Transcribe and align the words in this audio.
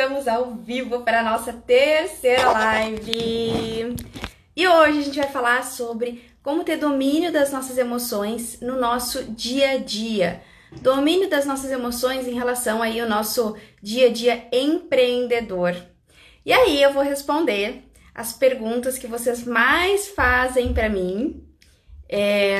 estamos 0.00 0.26
ao 0.26 0.54
vivo 0.54 1.02
para 1.02 1.20
a 1.20 1.22
nossa 1.22 1.52
terceira 1.52 2.50
live. 2.52 3.94
E 4.56 4.66
hoje 4.66 4.98
a 4.98 5.02
gente 5.02 5.18
vai 5.18 5.28
falar 5.28 5.62
sobre 5.62 6.24
como 6.42 6.64
ter 6.64 6.78
domínio 6.78 7.30
das 7.30 7.52
nossas 7.52 7.76
emoções 7.76 8.58
no 8.62 8.80
nosso 8.80 9.22
dia 9.24 9.72
a 9.72 9.76
dia. 9.76 10.40
Domínio 10.80 11.28
das 11.28 11.44
nossas 11.44 11.70
emoções 11.70 12.26
em 12.26 12.32
relação 12.32 12.82
aí 12.82 12.98
ao 12.98 13.06
nosso 13.10 13.54
dia 13.82 14.06
a 14.06 14.10
dia 14.10 14.48
empreendedor. 14.50 15.76
E 16.46 16.50
aí 16.50 16.82
eu 16.82 16.94
vou 16.94 17.02
responder 17.02 17.84
as 18.14 18.32
perguntas 18.32 18.96
que 18.96 19.06
vocês 19.06 19.44
mais 19.44 20.08
fazem 20.08 20.72
para 20.72 20.88
mim 20.88 21.46
é, 22.08 22.58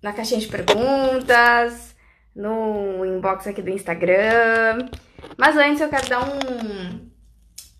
na 0.00 0.14
caixinha 0.14 0.40
de 0.40 0.48
perguntas, 0.48 1.94
no 2.34 3.04
inbox 3.04 3.46
aqui 3.46 3.60
do 3.60 3.68
Instagram. 3.68 4.88
Mas 5.36 5.56
antes 5.56 5.80
eu 5.80 5.88
quero 5.88 6.08
dar 6.08 6.22
um, 6.28 7.10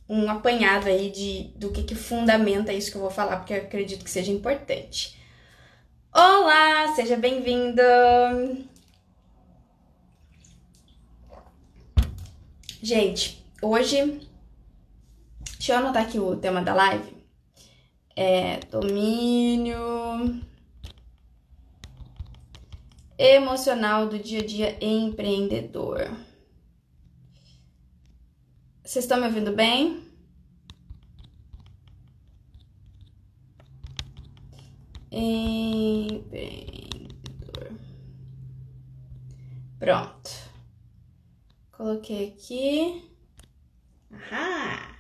um 0.09 0.31
apanhado 0.31 0.87
aí 0.87 1.11
de, 1.11 1.53
do 1.57 1.71
que, 1.71 1.83
que 1.83 1.95
fundamenta 1.95 2.73
isso 2.73 2.91
que 2.91 2.97
eu 2.97 3.03
vou 3.03 3.11
falar, 3.11 3.37
porque 3.39 3.53
eu 3.53 3.59
acredito 3.59 4.05
que 4.05 4.11
seja 4.11 4.33
importante. 4.33 5.17
Olá, 6.13 6.95
seja 6.95 7.17
bem-vindo! 7.17 7.83
Gente, 12.83 13.45
hoje, 13.61 14.21
deixa 15.59 15.73
eu 15.73 15.79
anotar 15.79 16.05
aqui 16.05 16.19
o 16.19 16.37
tema 16.37 16.63
da 16.63 16.73
live. 16.73 17.17
É 18.15 18.61
domínio 18.71 20.41
emocional 23.19 24.07
do 24.07 24.19
dia 24.19 24.41
a 24.41 24.47
dia 24.47 24.77
empreendedor. 24.81 26.11
Vocês 28.87 29.05
estão 29.05 29.19
me 29.19 29.27
ouvindo 29.27 29.51
bem? 29.51 30.01
Empreendedor. 35.11 36.21
Pronto. 39.81 40.31
Coloquei 41.73 42.29
aqui. 42.29 43.11
Ahá! 44.13 44.97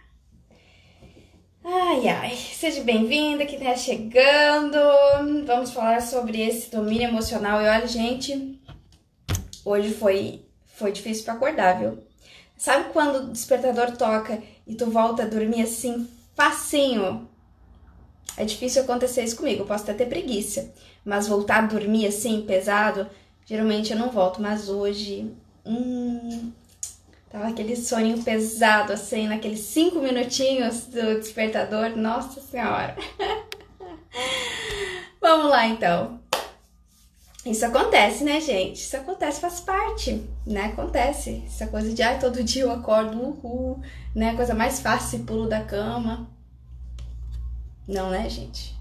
Ai, 1.62 2.09
ai, 2.09 2.34
seja 2.34 2.83
bem-vinda, 2.83 3.47
que 3.47 3.55
está 3.55 3.77
chegando. 3.77 4.79
Vamos 5.47 5.70
falar 5.70 6.03
sobre 6.03 6.41
esse 6.41 6.73
domínio 6.73 7.09
emocional. 7.09 7.62
E 7.62 7.69
olha, 7.69 7.87
gente, 7.87 8.61
hoje 9.64 9.95
foi, 9.95 10.45
foi 10.64 10.91
difícil 10.91 11.25
para 11.25 11.34
acordar, 11.34 11.79
viu? 11.79 12.05
Sabe 12.57 12.93
quando 12.93 13.17
o 13.17 13.33
despertador 13.33 13.97
toca 13.97 14.43
e 14.67 14.75
tu 14.75 14.91
volta 14.91 15.23
a 15.23 15.27
dormir 15.27 15.62
assim, 15.62 16.09
facinho? 16.35 17.29
É 18.37 18.45
difícil 18.45 18.83
acontecer 18.83 19.25
isso 19.25 19.37
comigo, 19.37 19.63
eu 19.63 19.67
posso 19.67 19.85
até 19.85 19.95
ter 19.95 20.07
preguiça, 20.07 20.73
mas 21.05 21.29
voltar 21.29 21.65
a 21.65 21.67
dormir 21.67 22.07
assim, 22.07 22.43
pesado, 22.43 23.09
geralmente 23.45 23.93
eu 23.93 23.98
não 23.98 24.11
volto. 24.11 24.43
Mas 24.43 24.69
hoje, 24.69 25.31
hum, 25.65 26.53
Tava 27.37 27.48
aquele 27.48 27.77
soninho 27.77 28.23
pesado, 28.23 28.95
assim, 28.95 29.29
naqueles 29.29 29.61
cinco 29.61 29.98
minutinhos 29.98 30.87
do 30.87 31.20
despertador. 31.20 31.97
Nossa 31.97 32.41
Senhora! 32.41 32.97
Vamos 35.20 35.51
lá, 35.51 35.67
então. 35.67 36.19
Isso 37.47 37.64
acontece, 37.64 38.25
né, 38.25 38.41
gente? 38.41 38.80
Isso 38.80 38.97
acontece, 38.97 39.41
faz 39.41 39.61
parte, 39.61 40.28
né? 40.44 40.64
Acontece. 40.64 41.44
Essa 41.47 41.69
coisa 41.69 41.92
de, 41.92 42.02
ai, 42.02 42.19
todo 42.19 42.42
dia 42.42 42.62
eu 42.62 42.72
acordo, 42.72 43.16
uhul, 43.20 43.80
né? 44.12 44.34
Coisa 44.34 44.52
mais 44.52 44.80
fácil, 44.80 45.20
pulo 45.20 45.48
da 45.48 45.62
cama. 45.62 46.29
Não, 47.86 48.11
né, 48.11 48.29
gente? 48.29 48.74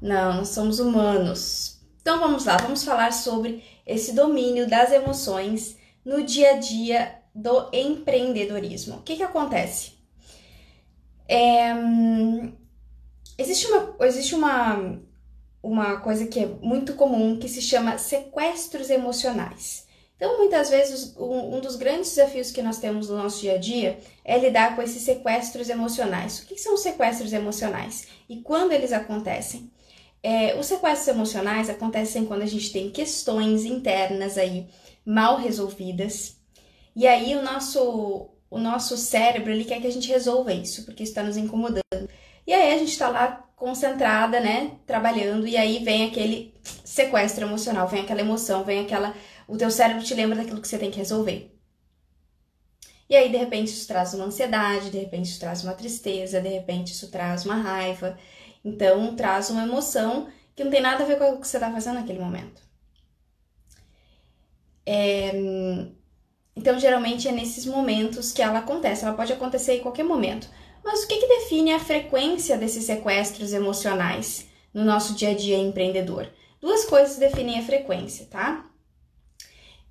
Não, 0.00 0.38
nós 0.38 0.48
somos 0.48 0.80
humanos. 0.80 1.78
Então 2.00 2.18
vamos 2.18 2.46
lá, 2.46 2.56
vamos 2.56 2.82
falar 2.82 3.12
sobre 3.12 3.62
esse 3.86 4.14
domínio 4.14 4.66
das 4.66 4.90
emoções 4.90 5.76
no 6.02 6.22
dia 6.22 6.52
a 6.52 6.58
dia 6.58 7.14
do 7.34 7.68
empreendedorismo. 7.74 8.96
O 8.96 9.02
que, 9.02 9.16
que 9.16 9.22
acontece? 9.22 9.92
É, 11.28 11.74
existe 13.36 13.66
uma, 13.66 13.94
existe 14.06 14.34
uma, 14.34 14.98
uma 15.62 16.00
coisa 16.00 16.26
que 16.26 16.40
é 16.40 16.46
muito 16.46 16.94
comum 16.94 17.38
que 17.38 17.48
se 17.48 17.60
chama 17.60 17.98
sequestros 17.98 18.90
emocionais. 18.90 19.86
Então, 20.16 20.36
muitas 20.36 20.68
vezes, 20.68 21.14
um, 21.16 21.60
dos 21.60 21.76
grandes 21.76 22.10
desafios 22.10 22.50
que 22.50 22.60
nós 22.60 22.78
temos 22.78 23.08
no 23.08 23.16
nosso 23.16 23.40
dia 23.40 23.54
a 23.54 23.58
dia 23.58 23.98
é 24.22 24.38
lidar 24.38 24.76
com 24.76 24.82
esses 24.82 25.02
sequestros 25.02 25.70
emocionais. 25.70 26.40
O 26.40 26.46
que, 26.46 26.58
são 26.58 26.74
os 26.74 26.82
sequestros 26.82 27.32
emocionais 27.32 28.06
e 28.28 28.42
quando 28.42 28.72
eles 28.72 28.92
acontecem? 28.92 29.70
É, 30.22 30.54
os 30.60 30.66
sequestros 30.66 31.08
emocionais 31.08 31.70
acontecem 31.70 32.26
quando 32.26 32.42
a 32.42 32.46
gente 32.46 32.70
tem 32.70 32.90
questões 32.90 33.64
internas 33.64 34.36
aí 34.36 34.68
mal 35.06 35.38
resolvidas, 35.38 36.36
e 36.94 37.06
aí 37.06 37.34
o 37.34 37.42
nosso, 37.42 38.28
o 38.50 38.58
nosso 38.58 38.98
cérebro 38.98 39.50
ele 39.50 39.64
quer 39.64 39.80
que 39.80 39.86
a 39.86 39.92
gente 39.92 40.08
resolva 40.08 40.52
isso, 40.52 40.84
porque 40.84 41.02
está 41.02 41.22
nos 41.22 41.38
incomodando. 41.38 42.10
E 42.46 42.52
aí 42.52 42.74
a 42.74 42.78
gente 42.78 42.92
está 42.92 43.08
lá 43.08 43.48
concentrada, 43.60 44.40
né, 44.40 44.78
trabalhando, 44.86 45.46
e 45.46 45.54
aí 45.54 45.84
vem 45.84 46.06
aquele 46.06 46.54
sequestro 46.82 47.44
emocional, 47.44 47.86
vem 47.86 48.00
aquela 48.00 48.22
emoção, 48.22 48.64
vem 48.64 48.80
aquela. 48.80 49.14
O 49.46 49.56
teu 49.56 49.70
cérebro 49.70 50.02
te 50.02 50.14
lembra 50.14 50.36
daquilo 50.36 50.62
que 50.62 50.66
você 50.66 50.78
tem 50.78 50.90
que 50.90 50.96
resolver. 50.96 51.54
E 53.08 53.14
aí, 53.14 53.28
de 53.30 53.36
repente, 53.36 53.68
isso 53.68 53.86
traz 53.86 54.14
uma 54.14 54.24
ansiedade, 54.24 54.90
de 54.90 54.98
repente, 54.98 55.26
isso 55.26 55.40
traz 55.40 55.62
uma 55.62 55.74
tristeza, 55.74 56.40
de 56.40 56.48
repente, 56.48 56.92
isso 56.92 57.10
traz 57.10 57.44
uma 57.44 57.56
raiva. 57.56 58.16
Então, 58.64 59.14
traz 59.14 59.50
uma 59.50 59.64
emoção 59.64 60.28
que 60.56 60.64
não 60.64 60.70
tem 60.70 60.80
nada 60.80 61.04
a 61.04 61.06
ver 61.06 61.18
com 61.18 61.32
o 61.34 61.40
que 61.40 61.46
você 61.46 61.56
está 61.58 61.70
fazendo 61.70 61.96
naquele 61.96 62.20
momento. 62.20 62.62
É, 64.86 65.32
então, 66.56 66.78
geralmente 66.78 67.28
é 67.28 67.32
nesses 67.32 67.66
momentos 67.66 68.32
que 68.32 68.42
ela 68.42 68.60
acontece. 68.60 69.04
Ela 69.04 69.14
pode 69.14 69.32
acontecer 69.32 69.74
em 69.78 69.80
qualquer 69.80 70.04
momento. 70.04 70.48
Mas 70.84 71.04
o 71.04 71.08
que, 71.08 71.18
que 71.18 71.28
define 71.28 71.72
a 71.72 71.80
frequência 71.80 72.56
desses 72.56 72.84
sequestros 72.84 73.52
emocionais 73.52 74.48
no 74.72 74.84
nosso 74.84 75.14
dia 75.14 75.30
a 75.30 75.34
dia 75.34 75.58
empreendedor? 75.58 76.28
Duas 76.60 76.84
coisas 76.84 77.16
definem 77.16 77.58
a 77.58 77.62
frequência, 77.62 78.26
tá? 78.30 78.66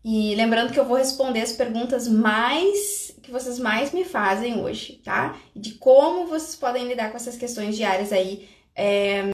E 0.04 0.34
lembrando 0.36 0.72
que 0.72 0.80
eu 0.80 0.86
vou 0.86 0.98
responder 0.98 1.42
as 1.42 1.52
perguntas 1.52 2.08
mais 2.08 3.14
que 3.22 3.32
vocês 3.32 3.60
mais 3.60 3.92
me 3.92 4.04
fazem 4.04 4.60
hoje, 4.60 5.02
tá? 5.04 5.38
De 5.56 5.74
como 5.74 6.26
vocês 6.26 6.56
podem 6.56 6.88
lidar 6.88 7.12
com 7.12 7.18
essas 7.18 7.38
questões 7.38 7.76
diárias 7.76 8.12
aí 8.12 8.50
é, 8.76 9.30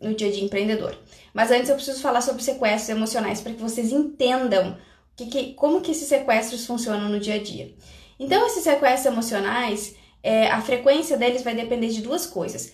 no 0.00 0.14
dia 0.14 0.32
dia 0.32 0.44
empreendedor. 0.44 0.96
Mas 1.32 1.50
antes 1.50 1.68
eu 1.68 1.76
preciso 1.76 2.00
falar 2.00 2.20
sobre 2.20 2.42
sequestros 2.42 2.88
emocionais 2.88 3.40
para 3.40 3.52
que 3.52 3.60
vocês 3.60 3.92
entendam 3.92 4.76
que, 5.14 5.26
que, 5.26 5.54
como 5.54 5.80
que 5.80 5.90
esses 5.90 6.08
sequestros 6.08 6.66
funcionam 6.66 7.08
no 7.08 7.20
dia 7.20 7.34
a 7.34 7.42
dia. 7.42 7.74
Então, 8.18 8.46
esses 8.46 8.64
sequestros 8.64 9.12
emocionais, 9.12 9.94
é, 10.22 10.48
a 10.48 10.60
frequência 10.60 11.16
deles 11.16 11.42
vai 11.42 11.54
depender 11.54 11.88
de 11.88 12.02
duas 12.02 12.26
coisas. 12.26 12.72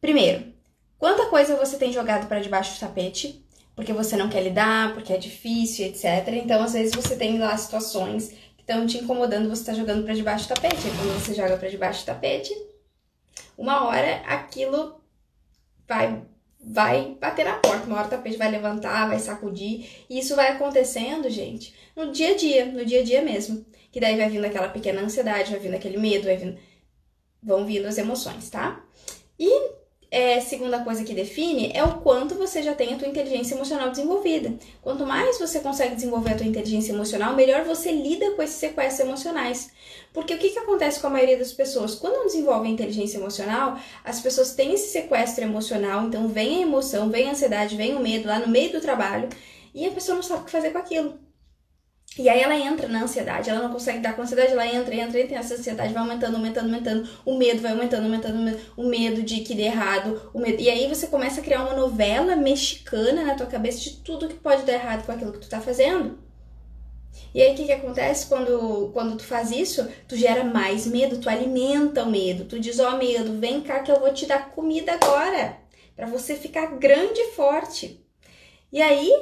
Primeiro, 0.00 0.52
quanta 0.98 1.26
coisa 1.26 1.56
você 1.56 1.76
tem 1.76 1.92
jogado 1.92 2.28
para 2.28 2.40
debaixo 2.40 2.74
do 2.74 2.80
tapete, 2.80 3.44
porque 3.74 3.92
você 3.92 4.16
não 4.16 4.28
quer 4.28 4.42
lidar, 4.42 4.92
porque 4.94 5.12
é 5.12 5.16
difícil, 5.16 5.86
etc. 5.86 6.28
Então, 6.32 6.62
às 6.62 6.72
vezes, 6.72 6.94
você 6.94 7.16
tem 7.16 7.38
lá 7.38 7.56
situações 7.56 8.30
que 8.56 8.62
estão 8.62 8.86
te 8.86 8.98
incomodando, 8.98 9.48
você 9.48 9.62
está 9.62 9.72
jogando 9.72 10.04
para 10.04 10.14
debaixo 10.14 10.46
do 10.46 10.54
tapete. 10.54 10.88
E 10.88 10.90
quando 10.90 11.14
você 11.14 11.34
joga 11.34 11.56
para 11.56 11.68
debaixo 11.68 12.02
do 12.02 12.06
tapete, 12.06 12.52
uma 13.56 13.84
hora 13.86 14.22
aquilo 14.26 15.00
vai 15.86 16.22
vai 16.60 17.16
bater 17.20 17.44
na 17.44 17.54
porta, 17.54 17.86
uma 17.86 17.96
hora 17.96 18.08
o 18.08 18.10
tapete 18.10 18.36
vai 18.36 18.50
levantar, 18.50 19.08
vai 19.08 19.18
sacudir, 19.18 19.88
e 20.10 20.18
isso 20.18 20.34
vai 20.34 20.48
acontecendo, 20.48 21.30
gente, 21.30 21.72
no 21.94 22.10
dia 22.10 22.32
a 22.32 22.36
dia, 22.36 22.66
no 22.66 22.84
dia 22.84 23.00
a 23.00 23.04
dia 23.04 23.22
mesmo. 23.22 23.64
Que 23.98 24.02
daí 24.02 24.16
vai 24.16 24.30
vindo 24.30 24.44
aquela 24.44 24.68
pequena 24.68 25.02
ansiedade, 25.02 25.50
vai 25.50 25.58
vindo 25.58 25.74
aquele 25.74 25.98
medo, 25.98 26.26
vai 26.26 26.36
vindo, 26.36 26.56
vão 27.42 27.66
vindo 27.66 27.84
as 27.84 27.98
emoções, 27.98 28.48
tá? 28.48 28.80
E 29.36 29.50
é, 30.08 30.38
segunda 30.38 30.84
coisa 30.84 31.02
que 31.02 31.12
define 31.12 31.72
é 31.74 31.82
o 31.82 31.96
quanto 31.96 32.36
você 32.36 32.62
já 32.62 32.76
tem 32.76 32.94
a 32.94 32.96
tua 32.96 33.08
inteligência 33.08 33.56
emocional 33.56 33.90
desenvolvida. 33.90 34.54
Quanto 34.80 35.04
mais 35.04 35.36
você 35.40 35.58
consegue 35.58 35.96
desenvolver 35.96 36.30
a 36.30 36.36
tua 36.36 36.46
inteligência 36.46 36.92
emocional, 36.92 37.34
melhor 37.34 37.64
você 37.64 37.90
lida 37.90 38.30
com 38.36 38.42
esses 38.42 38.54
sequestros 38.54 39.00
emocionais. 39.00 39.72
Porque 40.12 40.32
o 40.32 40.38
que, 40.38 40.50
que 40.50 40.60
acontece 40.60 41.00
com 41.00 41.08
a 41.08 41.10
maioria 41.10 41.36
das 41.36 41.52
pessoas? 41.52 41.96
Quando 41.96 42.18
não 42.18 42.26
desenvolvem 42.26 42.74
inteligência 42.74 43.18
emocional, 43.18 43.80
as 44.04 44.20
pessoas 44.20 44.54
têm 44.54 44.74
esse 44.74 44.92
sequestro 44.92 45.42
emocional, 45.42 46.06
então 46.06 46.28
vem 46.28 46.58
a 46.58 46.62
emoção, 46.62 47.10
vem 47.10 47.26
a 47.26 47.32
ansiedade, 47.32 47.74
vem 47.74 47.96
o 47.96 48.00
medo 48.00 48.28
lá 48.28 48.38
no 48.38 48.46
meio 48.46 48.70
do 48.70 48.80
trabalho, 48.80 49.28
e 49.74 49.84
a 49.84 49.90
pessoa 49.90 50.14
não 50.14 50.22
sabe 50.22 50.42
o 50.42 50.44
que 50.44 50.52
fazer 50.52 50.70
com 50.70 50.78
aquilo. 50.78 51.27
E 52.16 52.28
aí 52.28 52.40
ela 52.40 52.56
entra 52.56 52.88
na 52.88 53.02
ansiedade, 53.02 53.50
ela 53.50 53.62
não 53.62 53.72
consegue 53.72 54.00
dar 54.00 54.14
com 54.14 54.22
a 54.22 54.24
ansiedade, 54.24 54.52
ela 54.52 54.66
entra, 54.66 54.94
entra, 54.94 55.20
entra, 55.20 55.36
essa 55.36 55.54
ansiedade 55.54 55.92
vai 55.92 56.02
aumentando, 56.02 56.36
aumentando, 56.36 56.64
aumentando, 56.64 57.08
o 57.24 57.36
medo 57.36 57.60
vai 57.60 57.72
aumentando, 57.72 58.04
aumentando, 58.04 58.58
o 58.76 58.84
medo 58.84 59.22
de 59.22 59.40
que 59.40 59.54
dê 59.54 59.64
errado, 59.64 60.30
o 60.34 60.40
medo. 60.40 60.60
E 60.60 60.68
aí 60.68 60.88
você 60.88 61.06
começa 61.06 61.40
a 61.40 61.44
criar 61.44 61.62
uma 61.62 61.74
novela 61.74 62.34
mexicana 62.34 63.24
na 63.24 63.34
tua 63.34 63.46
cabeça 63.46 63.78
de 63.78 63.98
tudo 63.98 64.26
que 64.26 64.34
pode 64.34 64.62
dar 64.62 64.72
errado 64.72 65.06
com 65.06 65.12
aquilo 65.12 65.32
que 65.32 65.40
tu 65.40 65.48
tá 65.48 65.60
fazendo. 65.60 66.18
E 67.34 67.42
aí 67.42 67.52
o 67.52 67.56
que, 67.56 67.66
que 67.66 67.72
acontece 67.72 68.26
quando, 68.26 68.90
quando 68.92 69.16
tu 69.16 69.24
faz 69.24 69.50
isso? 69.50 69.86
Tu 70.08 70.16
gera 70.16 70.42
mais 70.44 70.86
medo, 70.86 71.18
tu 71.18 71.28
alimenta 71.28 72.02
o 72.02 72.10
medo, 72.10 72.46
tu 72.46 72.58
diz, 72.58 72.80
ó 72.80 72.94
oh, 72.94 72.96
medo, 72.96 73.38
vem 73.38 73.60
cá 73.60 73.80
que 73.80 73.92
eu 73.92 74.00
vou 74.00 74.12
te 74.12 74.26
dar 74.26 74.50
comida 74.50 74.92
agora, 74.92 75.56
para 75.94 76.06
você 76.06 76.34
ficar 76.34 76.78
grande 76.78 77.20
e 77.20 77.32
forte. 77.32 78.04
E 78.72 78.82
aí 78.82 79.12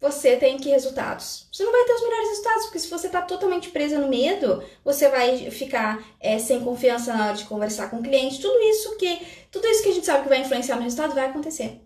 você 0.00 0.36
tem 0.36 0.58
que 0.58 0.68
resultados. 0.68 1.46
Você 1.50 1.64
não 1.64 1.72
vai 1.72 1.84
ter 1.84 1.94
os 1.94 2.02
melhores 2.02 2.28
resultados, 2.28 2.64
porque 2.64 2.78
se 2.78 2.88
você 2.88 3.06
está 3.06 3.22
totalmente 3.22 3.70
presa 3.70 3.98
no 3.98 4.08
medo, 4.08 4.62
você 4.84 5.08
vai 5.08 5.50
ficar 5.50 6.04
é, 6.20 6.38
sem 6.38 6.60
confiança 6.60 7.14
na 7.14 7.28
hora 7.28 7.36
de 7.36 7.44
conversar 7.44 7.88
com 7.88 7.96
o 7.96 8.02
cliente. 8.02 8.40
Tudo 8.40 8.58
isso 8.60 8.96
que 8.96 9.44
tudo 9.50 9.66
isso 9.68 9.82
que 9.82 9.88
a 9.88 9.92
gente 9.92 10.06
sabe 10.06 10.24
que 10.24 10.28
vai 10.28 10.40
influenciar 10.40 10.76
no 10.76 10.82
resultado 10.82 11.14
vai 11.14 11.26
acontecer. 11.26 11.80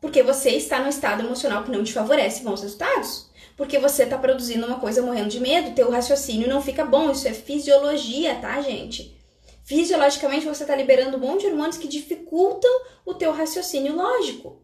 Porque 0.00 0.22
você 0.22 0.50
está 0.50 0.78
no 0.80 0.88
estado 0.88 1.24
emocional 1.24 1.64
que 1.64 1.70
não 1.70 1.82
te 1.82 1.92
favorece 1.92 2.44
bons 2.44 2.62
resultados. 2.62 3.28
Porque 3.56 3.78
você 3.78 4.04
está 4.04 4.16
produzindo 4.16 4.64
uma 4.66 4.78
coisa 4.78 5.02
morrendo 5.02 5.30
de 5.30 5.40
medo, 5.40 5.74
teu 5.74 5.90
raciocínio 5.90 6.48
não 6.48 6.62
fica 6.62 6.84
bom. 6.84 7.10
Isso 7.10 7.26
é 7.26 7.34
fisiologia, 7.34 8.36
tá, 8.36 8.60
gente? 8.60 9.18
Fisiologicamente 9.64 10.46
você 10.46 10.62
está 10.62 10.76
liberando 10.76 11.16
um 11.16 11.20
monte 11.20 11.40
de 11.40 11.48
hormônios 11.48 11.76
que 11.76 11.88
dificultam 11.88 12.70
o 13.04 13.14
teu 13.14 13.32
raciocínio 13.32 13.96
lógico. 13.96 14.62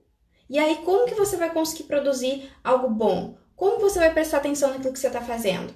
E 0.49 0.58
aí, 0.58 0.76
como 0.85 1.06
que 1.06 1.14
você 1.14 1.37
vai 1.37 1.52
conseguir 1.52 1.85
produzir 1.85 2.50
algo 2.62 2.88
bom? 2.88 3.37
Como 3.56 3.79
você 3.79 3.99
vai 3.99 4.12
prestar 4.12 4.38
atenção 4.38 4.70
naquilo 4.70 4.93
que 4.93 4.99
você 4.99 5.06
está 5.06 5.20
fazendo? 5.20 5.73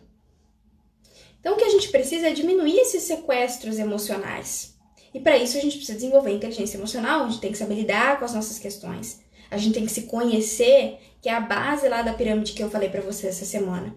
Então, 1.40 1.54
o 1.54 1.56
que 1.56 1.64
a 1.64 1.70
gente 1.70 1.88
precisa 1.88 2.28
é 2.28 2.32
diminuir 2.32 2.76
esses 2.78 3.04
sequestros 3.04 3.78
emocionais. 3.78 4.76
E 5.14 5.20
para 5.20 5.36
isso, 5.36 5.56
a 5.56 5.60
gente 5.60 5.76
precisa 5.76 5.98
desenvolver 5.98 6.32
inteligência 6.32 6.76
emocional, 6.76 7.24
a 7.24 7.28
gente 7.28 7.40
tem 7.40 7.52
que 7.52 7.58
saber 7.58 7.74
lidar 7.74 8.18
com 8.18 8.24
as 8.24 8.34
nossas 8.34 8.58
questões. 8.58 9.20
A 9.50 9.56
gente 9.56 9.74
tem 9.74 9.86
que 9.86 9.92
se 9.92 10.02
conhecer, 10.02 10.98
que 11.22 11.28
é 11.28 11.34
a 11.34 11.40
base 11.40 11.88
lá 11.88 12.02
da 12.02 12.12
pirâmide 12.12 12.52
que 12.52 12.62
eu 12.62 12.70
falei 12.70 12.88
para 12.88 13.00
você 13.00 13.28
essa 13.28 13.44
semana. 13.44 13.94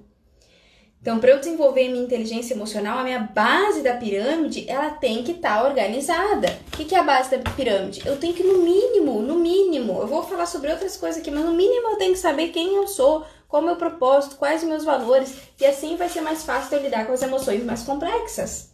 Então, 1.02 1.20
para 1.20 1.32
eu 1.32 1.40
desenvolver 1.40 1.90
minha 1.90 2.04
inteligência 2.04 2.54
emocional, 2.54 3.00
a 3.00 3.04
minha 3.04 3.20
base 3.20 3.82
da 3.82 3.96
pirâmide, 3.96 4.70
ela 4.70 4.92
tem 4.92 5.24
que 5.24 5.32
estar 5.32 5.60
tá 5.60 5.68
organizada. 5.68 6.60
O 6.68 6.78
que, 6.78 6.86
que 6.86 6.94
é 6.94 7.00
a 7.00 7.04
base 7.04 7.32
da 7.32 7.40
pirâmide? 7.40 8.04
Eu 8.06 8.18
tenho 8.18 8.36
que, 8.36 8.44
no 8.44 8.60
mínimo, 8.60 9.20
no 9.20 9.36
mínimo, 9.36 9.71
vou 10.12 10.24
falar 10.24 10.46
sobre 10.46 10.70
outras 10.70 10.98
coisas 10.98 11.22
aqui, 11.22 11.32
mas 11.32 11.46
no 11.46 11.54
mínimo 11.54 11.92
eu 11.92 11.98
tenho 11.98 12.14
que 12.14 12.20
saber 12.20 12.50
quem 12.50 12.76
eu 12.76 12.86
sou, 12.86 13.26
qual 13.48 13.62
é 13.62 13.64
o 13.64 13.68
meu 13.70 13.78
propósito, 13.78 14.36
quais 14.36 14.62
os 14.62 14.68
meus 14.68 14.84
valores, 14.84 15.34
e 15.60 15.66
assim 15.66 15.96
vai 15.96 16.10
ser 16.10 16.20
mais 16.20 16.44
fácil 16.44 16.78
eu 16.78 16.84
lidar 16.84 17.08
com 17.08 17.14
as 17.14 17.22
emoções 17.22 17.64
mais 17.64 17.82
complexas. 17.84 18.70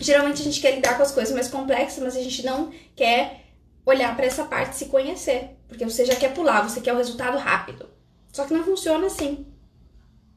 Geralmente 0.00 0.42
a 0.42 0.44
gente 0.44 0.60
quer 0.60 0.74
lidar 0.74 0.96
com 0.96 1.02
as 1.04 1.12
coisas 1.12 1.32
mais 1.32 1.48
complexas, 1.48 2.02
mas 2.02 2.16
a 2.16 2.22
gente 2.22 2.44
não 2.44 2.72
quer 2.96 3.44
olhar 3.86 4.14
para 4.16 4.26
essa 4.26 4.44
parte 4.44 4.76
se 4.76 4.86
conhecer, 4.86 5.56
porque 5.68 5.84
você 5.84 6.04
já 6.04 6.16
quer 6.16 6.34
pular, 6.34 6.68
você 6.68 6.80
quer 6.80 6.92
o 6.92 6.98
resultado 6.98 7.38
rápido. 7.38 7.88
Só 8.32 8.44
que 8.44 8.52
não 8.52 8.64
funciona 8.64 9.06
assim, 9.06 9.46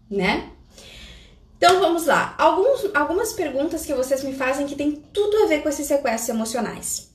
né? 0.09 0.51
Então 1.57 1.79
vamos 1.79 2.05
lá. 2.05 2.33
Alguns, 2.37 2.89
algumas 2.93 3.33
perguntas 3.33 3.85
que 3.85 3.93
vocês 3.93 4.23
me 4.23 4.33
fazem 4.33 4.65
que 4.65 4.75
tem 4.75 4.93
tudo 4.93 5.43
a 5.43 5.47
ver 5.47 5.61
com 5.61 5.69
esses 5.69 5.85
sequestros 5.87 6.29
emocionais. 6.29 7.11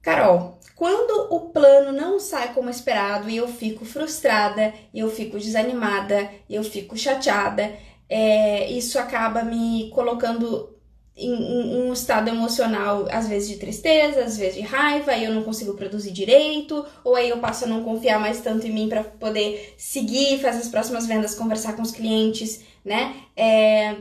Carol, 0.00 0.59
quando 0.80 1.28
o 1.28 1.50
plano 1.50 1.92
não 1.92 2.18
sai 2.18 2.54
como 2.54 2.70
esperado 2.70 3.28
e 3.28 3.36
eu 3.36 3.46
fico 3.46 3.84
frustrada, 3.84 4.72
eu 4.94 5.10
fico 5.10 5.38
desanimada, 5.38 6.30
eu 6.48 6.64
fico 6.64 6.96
chateada, 6.96 7.70
é, 8.08 8.70
isso 8.70 8.98
acaba 8.98 9.42
me 9.42 9.90
colocando 9.90 10.74
em, 11.14 11.34
em, 11.34 11.82
um 11.82 11.92
estado 11.92 12.30
emocional, 12.30 13.06
às 13.10 13.28
vezes 13.28 13.50
de 13.50 13.56
tristeza, 13.58 14.24
às 14.24 14.38
vezes 14.38 14.54
de 14.54 14.62
raiva, 14.62 15.14
e 15.14 15.24
eu 15.24 15.34
não 15.34 15.42
consigo 15.42 15.74
produzir 15.74 16.12
direito, 16.12 16.82
ou 17.04 17.14
aí 17.14 17.28
eu 17.28 17.40
passo 17.40 17.66
a 17.66 17.68
não 17.68 17.84
confiar 17.84 18.18
mais 18.18 18.40
tanto 18.40 18.66
em 18.66 18.72
mim 18.72 18.88
para 18.88 19.04
poder 19.04 19.74
seguir, 19.76 20.40
fazer 20.40 20.60
as 20.60 20.68
próximas 20.68 21.06
vendas, 21.06 21.34
conversar 21.34 21.74
com 21.76 21.82
os 21.82 21.90
clientes 21.90 22.64
né? 22.82 23.22
É... 23.36 23.96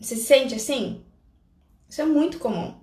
Você 0.00 0.16
se 0.16 0.24
sente 0.24 0.54
assim? 0.54 1.04
Isso 1.86 2.00
é 2.00 2.06
muito 2.06 2.38
comum. 2.38 2.81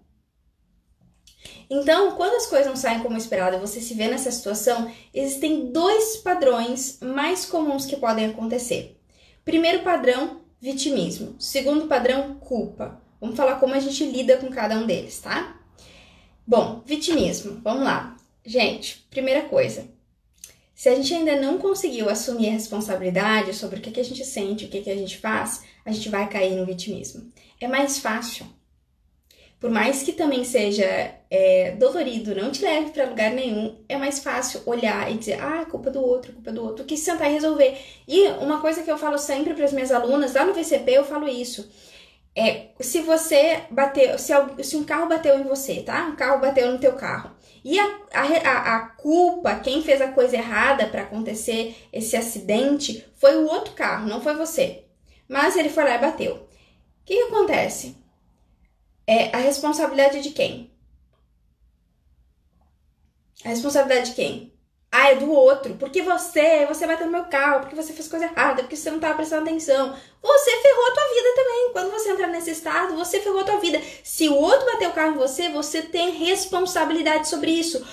Então, 1.69 2.15
quando 2.15 2.35
as 2.35 2.47
coisas 2.47 2.67
não 2.67 2.75
saem 2.75 3.01
como 3.01 3.17
esperado 3.17 3.57
e 3.57 3.59
você 3.59 3.79
se 3.79 3.93
vê 3.93 4.07
nessa 4.07 4.31
situação, 4.31 4.91
existem 5.13 5.71
dois 5.71 6.17
padrões 6.17 6.99
mais 6.99 7.45
comuns 7.45 7.85
que 7.85 7.95
podem 7.95 8.25
acontecer. 8.25 8.99
Primeiro 9.45 9.83
padrão, 9.83 10.41
vitimismo. 10.59 11.35
Segundo 11.39 11.87
padrão, 11.87 12.35
culpa. 12.35 12.99
Vamos 13.21 13.35
falar 13.35 13.59
como 13.59 13.75
a 13.75 13.79
gente 13.79 14.03
lida 14.03 14.37
com 14.37 14.49
cada 14.49 14.75
um 14.75 14.87
deles, 14.87 15.19
tá? 15.19 15.59
Bom, 16.45 16.81
vitimismo. 16.85 17.59
Vamos 17.63 17.83
lá. 17.83 18.17
Gente, 18.43 19.05
primeira 19.11 19.43
coisa, 19.43 19.87
se 20.73 20.89
a 20.89 20.95
gente 20.95 21.13
ainda 21.13 21.39
não 21.39 21.59
conseguiu 21.59 22.09
assumir 22.09 22.49
a 22.49 22.53
responsabilidade 22.53 23.53
sobre 23.53 23.79
o 23.79 23.81
que, 23.81 23.99
a 23.99 24.03
gente 24.03 24.25
sente, 24.25 24.65
o 24.65 24.69
que 24.69 24.89
a 24.89 24.95
gente 24.95 25.17
faz, 25.17 25.63
a 25.85 25.91
gente 25.91 26.09
vai 26.09 26.27
cair 26.27 26.55
no 26.55 26.65
vitimismo. 26.65 27.31
É 27.59 27.67
mais 27.67 27.99
fácil. 27.99 28.47
Por 29.59 29.69
mais 29.69 30.03
que 30.03 30.13
também 30.13 30.45
seja 30.45 30.85
é, 31.29 31.71
dolorido, 31.71 32.33
não 32.33 32.49
te 32.49 32.63
leve 32.63 32.91
para 32.91 33.09
lugar 33.09 33.31
nenhum, 33.31 33.77
é 33.89 33.97
mais 33.97 34.19
fácil 34.19 34.61
olhar 34.65 35.11
e 35.11 35.17
dizer, 35.17 35.37
ah, 35.41 35.65
culpa 35.65 35.91
do 35.91 36.01
outro, 36.01 36.31
culpa 36.31 36.51
do 36.51 36.63
outro, 36.63 36.85
que 36.85 36.95
sentar 36.95 37.29
e 37.29 37.33
resolver. 37.33 37.77
E 38.07 38.27
uma 38.41 38.61
coisa 38.61 38.81
que 38.83 38.89
eu 38.89 38.97
falo 38.97 39.17
sempre 39.17 39.53
para 39.53 39.65
as 39.65 39.73
minhas 39.73 39.91
alunas, 39.91 40.33
lá 40.33 40.45
no 40.45 40.53
VCP 40.53 40.91
eu 40.91 41.03
falo 41.03 41.27
isso. 41.27 41.69
É, 42.35 42.69
se 42.79 43.01
você 43.01 43.63
bateu, 43.69 44.17
se, 44.17 44.31
se 44.63 44.77
um 44.77 44.83
carro 44.85 45.09
bateu 45.09 45.37
em 45.37 45.43
você, 45.43 45.81
tá? 45.83 46.07
Um 46.07 46.15
carro 46.15 46.39
bateu 46.39 46.71
no 46.71 46.79
teu 46.79 46.93
carro. 46.93 47.31
E 47.63 47.77
a, 47.77 47.99
a, 48.13 48.75
a 48.77 48.79
culpa, 48.91 49.55
quem 49.59 49.83
fez 49.83 49.99
a 50.01 50.07
coisa 50.11 50.37
errada 50.37 50.87
para 50.87 51.01
acontecer 51.01 51.75
esse 51.91 52.15
acidente, 52.15 53.05
foi 53.17 53.35
o 53.35 53.45
outro 53.45 53.73
carro, 53.73 54.07
não 54.07 54.21
foi 54.21 54.35
você. 54.35 54.85
Mas 55.27 55.57
ele 55.57 55.69
foi 55.69 55.83
lá 55.83 55.95
e 55.95 55.99
bateu. 55.99 56.35
O 56.35 56.39
que, 57.05 57.15
que 57.15 57.23
acontece? 57.23 57.98
É 59.11 59.35
a 59.35 59.39
responsabilidade 59.39 60.21
de 60.21 60.29
quem? 60.29 60.71
A 63.43 63.49
responsabilidade 63.49 64.11
de 64.11 64.15
quem? 64.15 64.53
Ah, 64.91 65.09
é 65.09 65.15
do 65.15 65.31
outro. 65.31 65.73
Porque 65.77 66.03
você, 66.03 66.67
você 66.67 66.85
bateu 66.85 67.07
no 67.07 67.13
meu 67.13 67.25
carro, 67.25 67.61
porque 67.61 67.75
você 67.75 67.91
fez 67.91 68.07
coisa 68.07 68.25
errada, 68.25 68.61
porque 68.61 68.75
você 68.75 68.91
não 68.91 68.97
estava 68.97 69.15
prestando 69.15 69.49
atenção. 69.49 69.97
Você 70.21 70.51
ferrou 70.61 70.85
a 70.85 70.91
tua 70.91 71.07
vida 71.15 71.35
também. 71.35 71.69
Quando 71.71 71.91
você 71.91 72.11
entrar 72.11 72.27
nesse 72.27 72.51
estado, 72.51 72.95
você 72.95 73.19
ferrou 73.19 73.39
a 73.39 73.45
tua 73.45 73.57
vida. 73.57 73.81
Se 74.03 74.29
o 74.29 74.35
outro 74.35 74.67
bateu 74.67 74.91
o 74.91 74.93
carro 74.93 75.15
em 75.15 75.17
você, 75.17 75.49
você 75.49 75.81
tem 75.81 76.11
responsabilidade 76.11 77.27
sobre 77.29 77.49
isso. 77.49 77.83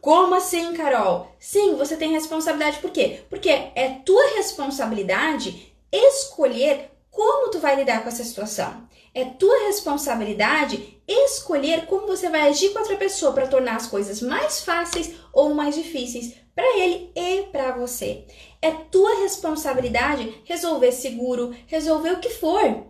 Como 0.00 0.34
assim, 0.34 0.72
Carol? 0.72 1.36
Sim, 1.38 1.74
você 1.74 1.98
tem 1.98 2.12
responsabilidade. 2.12 2.78
Por 2.78 2.90
quê? 2.90 3.24
Porque 3.28 3.50
é 3.50 4.00
tua 4.06 4.36
responsabilidade 4.36 5.70
escolher 5.92 6.90
como 7.12 7.50
tu 7.50 7.60
vai 7.60 7.76
lidar 7.76 8.02
com 8.02 8.08
essa 8.08 8.24
situação. 8.24 8.88
É 9.14 9.24
tua 9.24 9.66
responsabilidade 9.66 11.00
escolher 11.06 11.86
como 11.86 12.06
você 12.06 12.30
vai 12.30 12.48
agir 12.48 12.70
com 12.70 12.78
outra 12.78 12.96
pessoa 12.96 13.32
para 13.32 13.46
tornar 13.46 13.76
as 13.76 13.86
coisas 13.86 14.22
mais 14.22 14.64
fáceis 14.64 15.14
ou 15.32 15.54
mais 15.54 15.74
difíceis 15.74 16.34
para 16.54 16.78
ele 16.78 17.12
e 17.14 17.42
para 17.52 17.72
você. 17.72 18.26
É 18.60 18.70
tua 18.70 19.20
responsabilidade 19.20 20.42
resolver 20.44 20.90
seguro, 20.90 21.54
resolver 21.66 22.12
o 22.12 22.20
que 22.20 22.30
for. 22.30 22.86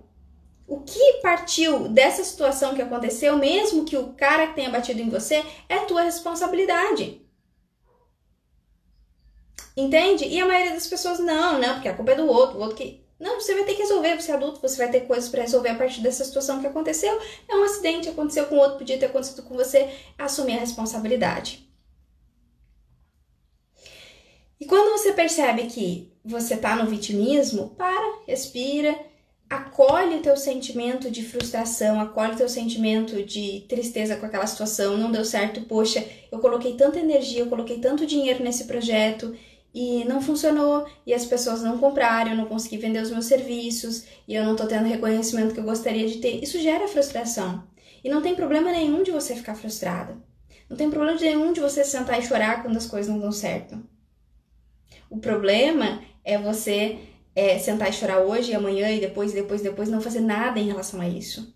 O 0.69 0.81
que 0.81 1.21
partiu 1.21 1.89
dessa 1.89 2.23
situação 2.23 2.75
que 2.75 2.81
aconteceu, 2.81 3.37
mesmo 3.37 3.85
que 3.85 3.97
o 3.97 4.13
cara 4.15 4.53
tenha 4.53 4.71
batido 4.71 5.03
em 5.03 5.11
você, 5.11 5.45
é 5.69 5.81
tua 5.81 6.03
responsabilidade. 6.03 7.21
Entende? 9.77 10.27
E 10.27 10.41
a 10.41 10.47
maioria 10.47 10.75
das 10.75 10.87
pessoas 10.87 11.19
não, 11.19 11.59
não, 11.59 11.75
porque 11.75 11.89
a 11.89 11.95
culpa 11.95 12.13
é 12.13 12.15
do 12.15 12.27
outro, 12.27 12.59
o 12.59 12.61
outro 12.61 12.77
que. 12.77 13.02
Não, 13.23 13.41
você 13.41 13.55
vai 13.55 13.63
ter 13.63 13.77
que 13.77 13.83
resolver, 13.83 14.21
você 14.21 14.33
é 14.33 14.35
adulto, 14.35 14.61
você 14.61 14.77
vai 14.77 14.91
ter 14.91 15.03
coisas 15.03 15.31
para 15.31 15.43
resolver 15.43 15.69
a 15.69 15.77
partir 15.77 16.01
dessa 16.01 16.25
situação 16.25 16.61
que 16.61 16.67
aconteceu. 16.67 17.21
É 17.49 17.55
um 17.55 17.63
acidente, 17.63 18.09
aconteceu 18.09 18.47
com 18.47 18.57
outro, 18.57 18.79
podia 18.79 18.99
ter 18.99 19.07
acontecido 19.07 19.45
com 19.45 19.55
você, 19.55 19.89
assumir 20.19 20.57
a 20.57 20.59
responsabilidade. 20.59 21.65
E 24.59 24.67
quando 24.67 24.91
você 24.91 25.13
percebe 25.13 25.69
que 25.69 26.13
você 26.25 26.57
tá 26.57 26.75
no 26.75 26.91
vitimismo, 26.91 27.77
para, 27.79 28.23
respira, 28.27 28.99
acolhe 29.49 30.17
o 30.17 30.23
teu 30.23 30.37
sentimento 30.37 31.09
de 31.09 31.23
frustração, 31.23 32.01
acolhe 32.01 32.33
o 32.33 32.37
teu 32.37 32.49
sentimento 32.49 33.23
de 33.23 33.65
tristeza 33.69 34.17
com 34.17 34.27
aquela 34.27 34.49
situação, 34.49 34.97
não 34.97 35.13
deu 35.13 35.25
certo, 35.25 35.61
poxa, 35.63 36.05
eu 36.33 36.41
coloquei 36.41 36.75
tanta 36.75 36.99
energia, 36.99 37.43
eu 37.43 37.49
coloquei 37.49 37.79
tanto 37.79 38.05
dinheiro 38.05 38.43
nesse 38.43 38.65
projeto 38.65 39.33
e 39.75 40.05
não 40.05 40.21
funcionou, 40.21 40.87
e 41.07 41.15
as 41.15 41.25
pessoas 41.25 41.63
não 41.63 41.79
compraram, 41.79 42.33
eu 42.33 42.37
não 42.37 42.47
consegui 42.47 42.77
vender 42.77 43.03
os 43.03 43.11
meus 43.11 43.25
serviços, 43.25 44.05
e 44.29 44.35
eu 44.35 44.45
não 44.45 44.55
tô 44.55 44.67
tendo 44.67 44.85
o 44.85 44.89
reconhecimento 44.89 45.55
que 45.55 45.61
eu 45.61 45.65
gostaria 45.65 46.07
de 46.07 46.19
ter. 46.19 46.43
Isso 46.43 46.61
gera 46.61 46.89
frustração. 46.89 47.65
E 48.05 48.09
não 48.09 48.21
tem 48.21 48.35
problema 48.35 48.71
nenhum 48.71 49.03
de 49.03 49.11
você 49.11 49.35
ficar 49.35 49.55
frustrada. 49.55 50.17
Não 50.69 50.77
tem 50.77 50.91
problema 50.91 51.19
nenhum 51.19 51.53
de 51.53 51.61
você 51.61 51.85
sentar 51.85 52.19
e 52.19 52.23
chorar 52.23 52.63
quando 52.63 52.77
as 52.77 52.87
coisas 52.87 53.11
não 53.11 53.21
dão 53.21 53.33
certo. 53.33 53.83
O 55.09 55.19
problema 55.19 56.03
é 56.25 56.39
você 56.39 56.99
é, 57.35 57.59
sentar 57.59 57.89
e 57.89 57.93
chorar 57.93 58.21
hoje 58.21 58.53
e 58.53 58.55
amanhã 58.55 58.91
e 58.91 59.01
depois, 59.01 59.33
e 59.33 59.35
depois, 59.35 59.61
e 59.61 59.65
depois, 59.65 59.89
não 59.89 60.01
fazer 60.01 60.21
nada 60.21 60.59
em 60.59 60.67
relação 60.67 61.01
a 61.01 61.09
isso. 61.09 61.55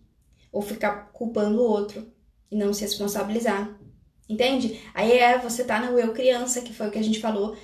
Ou 0.53 0.63
ficar 0.63 1.11
culpando 1.13 1.61
o 1.61 1.69
outro 1.69 2.11
e 2.51 2.57
não 2.57 2.73
se 2.73 2.83
responsabilizar. 2.83 3.79
Entende? 4.29 4.81
Aí 4.95 5.13
é 5.13 5.39
você 5.39 5.65
tá 5.65 5.81
no 5.81 5.99
eu 5.99 6.13
criança, 6.13 6.61
que 6.61 6.73
foi 6.73 6.89
o 6.89 6.91
que 6.91 6.99
a 6.99 7.05
gente 7.05 7.21
falou 7.21 7.57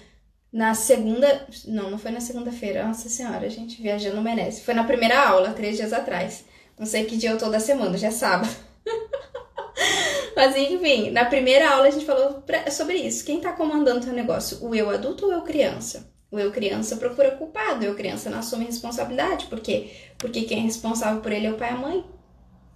na 0.52 0.74
segunda. 0.74 1.46
Não, 1.66 1.90
não 1.90 1.98
foi 1.98 2.10
na 2.10 2.20
segunda-feira. 2.20 2.86
Nossa 2.86 3.08
senhora, 3.08 3.46
a 3.46 3.50
gente 3.50 3.80
viajando 3.80 4.20
merece. 4.20 4.62
Foi 4.62 4.74
na 4.74 4.84
primeira 4.84 5.26
aula, 5.26 5.50
três 5.50 5.76
dias 5.76 5.92
atrás. 5.92 6.44
Não 6.78 6.86
sei 6.86 7.04
que 7.04 7.16
dia 7.16 7.30
eu 7.30 7.38
tô 7.38 7.48
da 7.48 7.60
semana, 7.60 7.96
já 7.96 8.08
é 8.08 8.10
sábado. 8.10 8.54
Mas 10.36 10.56
enfim, 10.56 11.10
na 11.10 11.24
primeira 11.24 11.70
aula 11.70 11.86
a 11.86 11.90
gente 11.90 12.04
falou 12.04 12.42
sobre 12.70 12.96
isso. 12.96 13.24
Quem 13.24 13.40
tá 13.40 13.52
comandando 13.52 14.08
o 14.08 14.12
negócio? 14.12 14.64
O 14.64 14.74
eu 14.74 14.90
adulto 14.90 15.26
ou 15.26 15.32
eu 15.32 15.42
criança? 15.42 16.10
O 16.30 16.38
eu 16.38 16.50
criança 16.50 16.96
procura 16.96 17.32
culpado, 17.32 17.82
o 17.82 17.84
eu 17.84 17.94
criança 17.94 18.30
não 18.30 18.38
assume 18.38 18.64
responsabilidade. 18.64 19.46
Por 19.46 19.60
quê? 19.60 19.90
Porque 20.18 20.42
quem 20.42 20.60
é 20.60 20.62
responsável 20.62 21.20
por 21.20 21.30
ele 21.30 21.46
é 21.46 21.52
o 21.52 21.56
pai 21.56 21.70
e 21.70 21.74
a 21.74 21.76
mãe, 21.76 22.04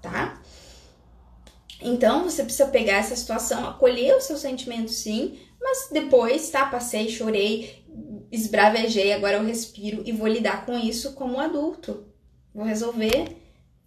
tá? 0.02 0.40
Então 1.80 2.24
você 2.24 2.42
precisa 2.42 2.68
pegar 2.68 2.98
essa 2.98 3.16
situação, 3.16 3.66
acolher 3.66 4.14
o 4.14 4.20
seu 4.20 4.36
sentimento 4.36 4.90
sim, 4.90 5.38
mas 5.60 5.88
depois, 5.90 6.48
tá? 6.50 6.66
Passei, 6.66 7.08
chorei, 7.08 7.84
esbravejei, 8.30 9.12
agora 9.12 9.36
eu 9.36 9.44
respiro 9.44 10.02
e 10.04 10.12
vou 10.12 10.28
lidar 10.28 10.66
com 10.66 10.78
isso 10.78 11.12
como 11.14 11.38
adulto. 11.38 12.06
Vou 12.54 12.64
resolver, 12.64 13.36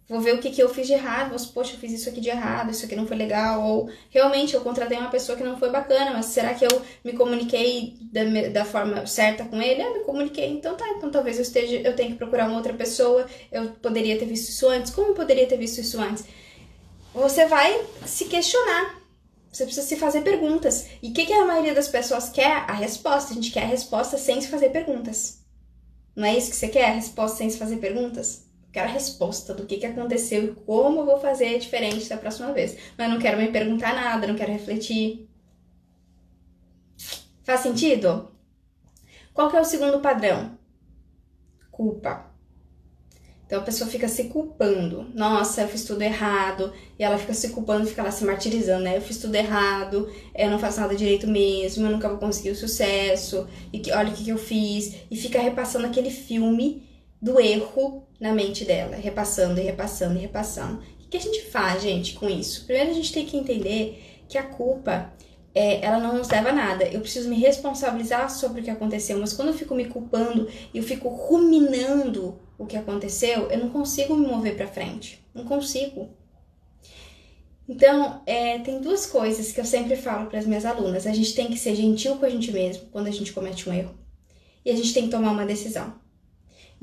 vou 0.08 0.20
ver 0.20 0.34
o 0.34 0.38
que, 0.38 0.50
que 0.50 0.60
eu 0.62 0.68
fiz 0.68 0.88
de 0.88 0.92
errado, 0.92 1.30
vou, 1.30 1.48
poxa, 1.48 1.74
eu 1.74 1.78
fiz 1.78 1.92
isso 1.92 2.08
aqui 2.08 2.20
de 2.20 2.28
errado, 2.28 2.70
isso 2.70 2.84
aqui 2.84 2.96
não 2.96 3.06
foi 3.06 3.16
legal, 3.16 3.62
ou 3.62 3.90
realmente 4.10 4.54
eu 4.54 4.60
contratei 4.60 4.98
uma 4.98 5.10
pessoa 5.10 5.38
que 5.38 5.44
não 5.44 5.56
foi 5.56 5.70
bacana, 5.70 6.12
mas 6.12 6.26
será 6.26 6.52
que 6.54 6.64
eu 6.64 6.82
me 7.04 7.12
comuniquei 7.12 7.96
da, 8.12 8.22
da 8.52 8.64
forma 8.64 9.06
certa 9.06 9.44
com 9.44 9.60
ele? 9.62 9.82
Ah, 9.82 9.92
me 9.92 10.00
comuniquei, 10.00 10.50
então 10.50 10.76
tá, 10.76 10.88
então 10.88 11.10
talvez 11.10 11.36
eu 11.36 11.42
esteja, 11.42 11.76
eu 11.76 11.94
tenha 11.94 12.10
que 12.10 12.16
procurar 12.16 12.48
uma 12.48 12.56
outra 12.56 12.74
pessoa, 12.74 13.26
eu 13.52 13.70
poderia 13.82 14.18
ter 14.18 14.26
visto 14.26 14.48
isso 14.48 14.68
antes, 14.68 14.92
como 14.92 15.08
eu 15.08 15.14
poderia 15.14 15.46
ter 15.46 15.56
visto 15.56 15.78
isso 15.78 16.00
antes? 16.00 16.24
Você 17.14 17.46
vai 17.46 17.80
se 18.04 18.24
questionar, 18.24 18.99
você 19.52 19.64
precisa 19.64 19.86
se 19.86 19.96
fazer 19.96 20.22
perguntas. 20.22 20.86
E 21.02 21.10
o 21.10 21.12
que, 21.12 21.26
que 21.26 21.32
a 21.32 21.44
maioria 21.44 21.74
das 21.74 21.88
pessoas 21.88 22.28
quer? 22.28 22.64
A 22.68 22.72
resposta. 22.72 23.32
A 23.32 23.34
gente 23.34 23.50
quer 23.50 23.64
a 23.64 23.66
resposta 23.66 24.16
sem 24.16 24.40
se 24.40 24.48
fazer 24.48 24.70
perguntas. 24.70 25.44
Não 26.14 26.24
é 26.24 26.36
isso 26.36 26.50
que 26.50 26.56
você 26.56 26.68
quer? 26.68 26.90
A 26.90 26.94
resposta 26.94 27.38
sem 27.38 27.50
se 27.50 27.58
fazer 27.58 27.78
perguntas? 27.78 28.46
Eu 28.62 28.72
quero 28.72 28.88
a 28.88 28.92
resposta 28.92 29.52
do 29.52 29.66
que, 29.66 29.78
que 29.78 29.86
aconteceu 29.86 30.44
e 30.44 30.54
como 30.54 31.00
eu 31.00 31.06
vou 31.06 31.18
fazer 31.18 31.58
diferente 31.58 32.08
da 32.08 32.16
próxima 32.16 32.52
vez. 32.52 32.76
Mas 32.96 33.10
não 33.10 33.18
quero 33.18 33.38
me 33.38 33.50
perguntar 33.50 33.94
nada, 33.94 34.26
não 34.26 34.36
quero 34.36 34.52
refletir. 34.52 35.28
Faz 37.42 37.60
sentido? 37.60 38.30
Qual 39.34 39.50
que 39.50 39.56
é 39.56 39.60
o 39.60 39.64
segundo 39.64 40.00
padrão? 40.00 40.56
Culpa. 41.70 42.29
Então 43.50 43.58
a 43.58 43.64
pessoa 43.64 43.90
fica 43.90 44.06
se 44.06 44.28
culpando. 44.28 45.06
Nossa, 45.12 45.62
eu 45.62 45.68
fiz 45.68 45.84
tudo 45.84 46.02
errado. 46.02 46.72
E 46.96 47.02
ela 47.02 47.18
fica 47.18 47.34
se 47.34 47.48
culpando, 47.48 47.84
fica 47.84 48.00
lá 48.00 48.12
se 48.12 48.24
martirizando, 48.24 48.84
né? 48.84 48.96
Eu 48.96 49.00
fiz 49.00 49.18
tudo 49.18 49.34
errado, 49.34 50.08
eu 50.36 50.48
não 50.48 50.56
faço 50.56 50.80
nada 50.80 50.94
direito 50.94 51.26
mesmo, 51.26 51.84
eu 51.84 51.90
nunca 51.90 52.08
vou 52.08 52.18
conseguir 52.18 52.50
o 52.50 52.54
sucesso. 52.54 53.48
E 53.72 53.80
que, 53.80 53.90
olha 53.90 54.10
o 54.10 54.12
que, 54.12 54.22
que 54.22 54.30
eu 54.30 54.38
fiz. 54.38 54.98
E 55.10 55.16
fica 55.16 55.40
repassando 55.40 55.84
aquele 55.84 56.12
filme 56.12 56.88
do 57.20 57.40
erro 57.40 58.06
na 58.20 58.32
mente 58.32 58.64
dela. 58.64 58.94
Repassando 58.94 59.58
e 59.58 59.64
repassando 59.64 60.16
e 60.16 60.20
repassando. 60.20 60.80
O 61.04 61.08
que 61.10 61.16
a 61.16 61.20
gente 61.20 61.42
faz, 61.46 61.82
gente, 61.82 62.14
com 62.14 62.30
isso? 62.30 62.64
Primeiro 62.66 62.92
a 62.92 62.94
gente 62.94 63.12
tem 63.12 63.26
que 63.26 63.36
entender 63.36 64.22
que 64.28 64.38
a 64.38 64.44
culpa 64.44 65.12
é, 65.52 65.84
ela 65.84 65.98
não 65.98 66.16
nos 66.16 66.28
leva 66.28 66.50
a 66.50 66.52
nada. 66.52 66.84
Eu 66.84 67.00
preciso 67.00 67.28
me 67.28 67.34
responsabilizar 67.34 68.30
sobre 68.30 68.60
o 68.60 68.64
que 68.64 68.70
aconteceu, 68.70 69.18
mas 69.18 69.32
quando 69.32 69.48
eu 69.48 69.54
fico 69.54 69.74
me 69.74 69.86
culpando 69.86 70.48
eu 70.72 70.84
fico 70.84 71.08
ruminando 71.08 72.38
o 72.60 72.66
que 72.66 72.76
aconteceu, 72.76 73.50
eu 73.50 73.58
não 73.58 73.70
consigo 73.70 74.14
me 74.14 74.26
mover 74.26 74.54
para 74.54 74.66
frente. 74.66 75.24
Não 75.34 75.46
consigo. 75.46 76.10
Então, 77.66 78.20
é, 78.26 78.58
tem 78.58 78.82
duas 78.82 79.06
coisas 79.06 79.50
que 79.50 79.58
eu 79.58 79.64
sempre 79.64 79.96
falo 79.96 80.28
para 80.28 80.38
as 80.38 80.44
minhas 80.44 80.66
alunas. 80.66 81.06
A 81.06 81.12
gente 81.12 81.34
tem 81.34 81.48
que 81.48 81.56
ser 81.56 81.74
gentil 81.74 82.16
com 82.16 82.26
a 82.26 82.28
gente 82.28 82.52
mesmo 82.52 82.84
quando 82.92 83.06
a 83.06 83.10
gente 83.10 83.32
comete 83.32 83.66
um 83.66 83.72
erro. 83.72 83.94
E 84.62 84.70
a 84.70 84.76
gente 84.76 84.92
tem 84.92 85.04
que 85.04 85.10
tomar 85.10 85.30
uma 85.30 85.46
decisão. 85.46 85.94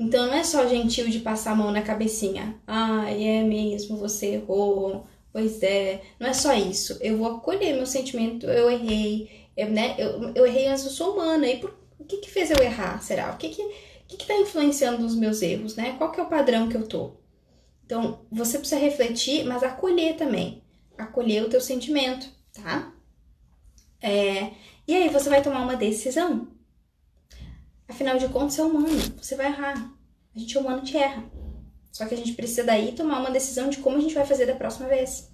Então, 0.00 0.26
não 0.26 0.34
é 0.34 0.42
só 0.42 0.66
gentil 0.66 1.08
de 1.08 1.20
passar 1.20 1.52
a 1.52 1.54
mão 1.54 1.70
na 1.70 1.82
cabecinha. 1.82 2.60
Ah, 2.66 3.08
é 3.08 3.44
mesmo, 3.44 3.98
você 3.98 4.34
errou. 4.34 5.06
Pois 5.32 5.62
é. 5.62 6.02
Não 6.18 6.26
é 6.26 6.32
só 6.32 6.54
isso. 6.54 6.98
Eu 7.00 7.18
vou 7.18 7.36
acolher 7.36 7.76
meu 7.76 7.86
sentimento. 7.86 8.46
Eu 8.46 8.68
errei. 8.68 9.46
Eu, 9.56 9.70
né, 9.70 9.94
eu, 9.96 10.32
eu 10.34 10.44
errei, 10.44 10.68
mas 10.68 10.84
eu 10.84 10.90
sou 10.90 11.12
humana. 11.12 11.46
E 11.46 11.58
por, 11.58 11.72
o 12.00 12.04
que 12.04 12.16
que 12.16 12.30
fez 12.30 12.50
eu 12.50 12.60
errar, 12.60 13.00
será? 13.00 13.30
O 13.32 13.36
que 13.36 13.50
que 13.50 13.87
que 14.16 14.22
está 14.22 14.34
influenciando 14.34 15.04
os 15.04 15.14
meus 15.14 15.42
erros, 15.42 15.76
né? 15.76 15.94
Qual 15.98 16.10
que 16.10 16.18
é 16.18 16.22
o 16.22 16.28
padrão 16.28 16.68
que 16.68 16.76
eu 16.76 16.86
tô? 16.86 17.12
Então, 17.84 18.20
você 18.30 18.58
precisa 18.58 18.80
refletir, 18.80 19.44
mas 19.44 19.62
acolher 19.62 20.16
também. 20.16 20.62
Acolher 20.96 21.44
o 21.44 21.48
teu 21.48 21.60
sentimento, 21.60 22.28
tá? 22.52 22.92
É, 24.00 24.50
e 24.86 24.94
aí 24.94 25.08
você 25.08 25.28
vai 25.28 25.42
tomar 25.42 25.62
uma 25.62 25.76
decisão. 25.76 26.48
Afinal 27.88 28.18
de 28.18 28.28
contas, 28.28 28.54
você 28.54 28.60
é 28.60 28.64
humano, 28.64 29.14
você 29.20 29.34
vai 29.36 29.46
errar. 29.46 29.92
A 30.34 30.38
gente 30.38 30.56
é 30.56 30.60
humano 30.60 30.82
te 30.82 30.96
erra. 30.96 31.24
Só 31.92 32.06
que 32.06 32.14
a 32.14 32.16
gente 32.16 32.32
precisa 32.32 32.64
daí 32.64 32.92
tomar 32.92 33.20
uma 33.20 33.30
decisão 33.30 33.68
de 33.68 33.78
como 33.78 33.96
a 33.96 34.00
gente 34.00 34.14
vai 34.14 34.24
fazer 34.24 34.46
da 34.46 34.54
próxima 34.54 34.88
vez. 34.88 35.30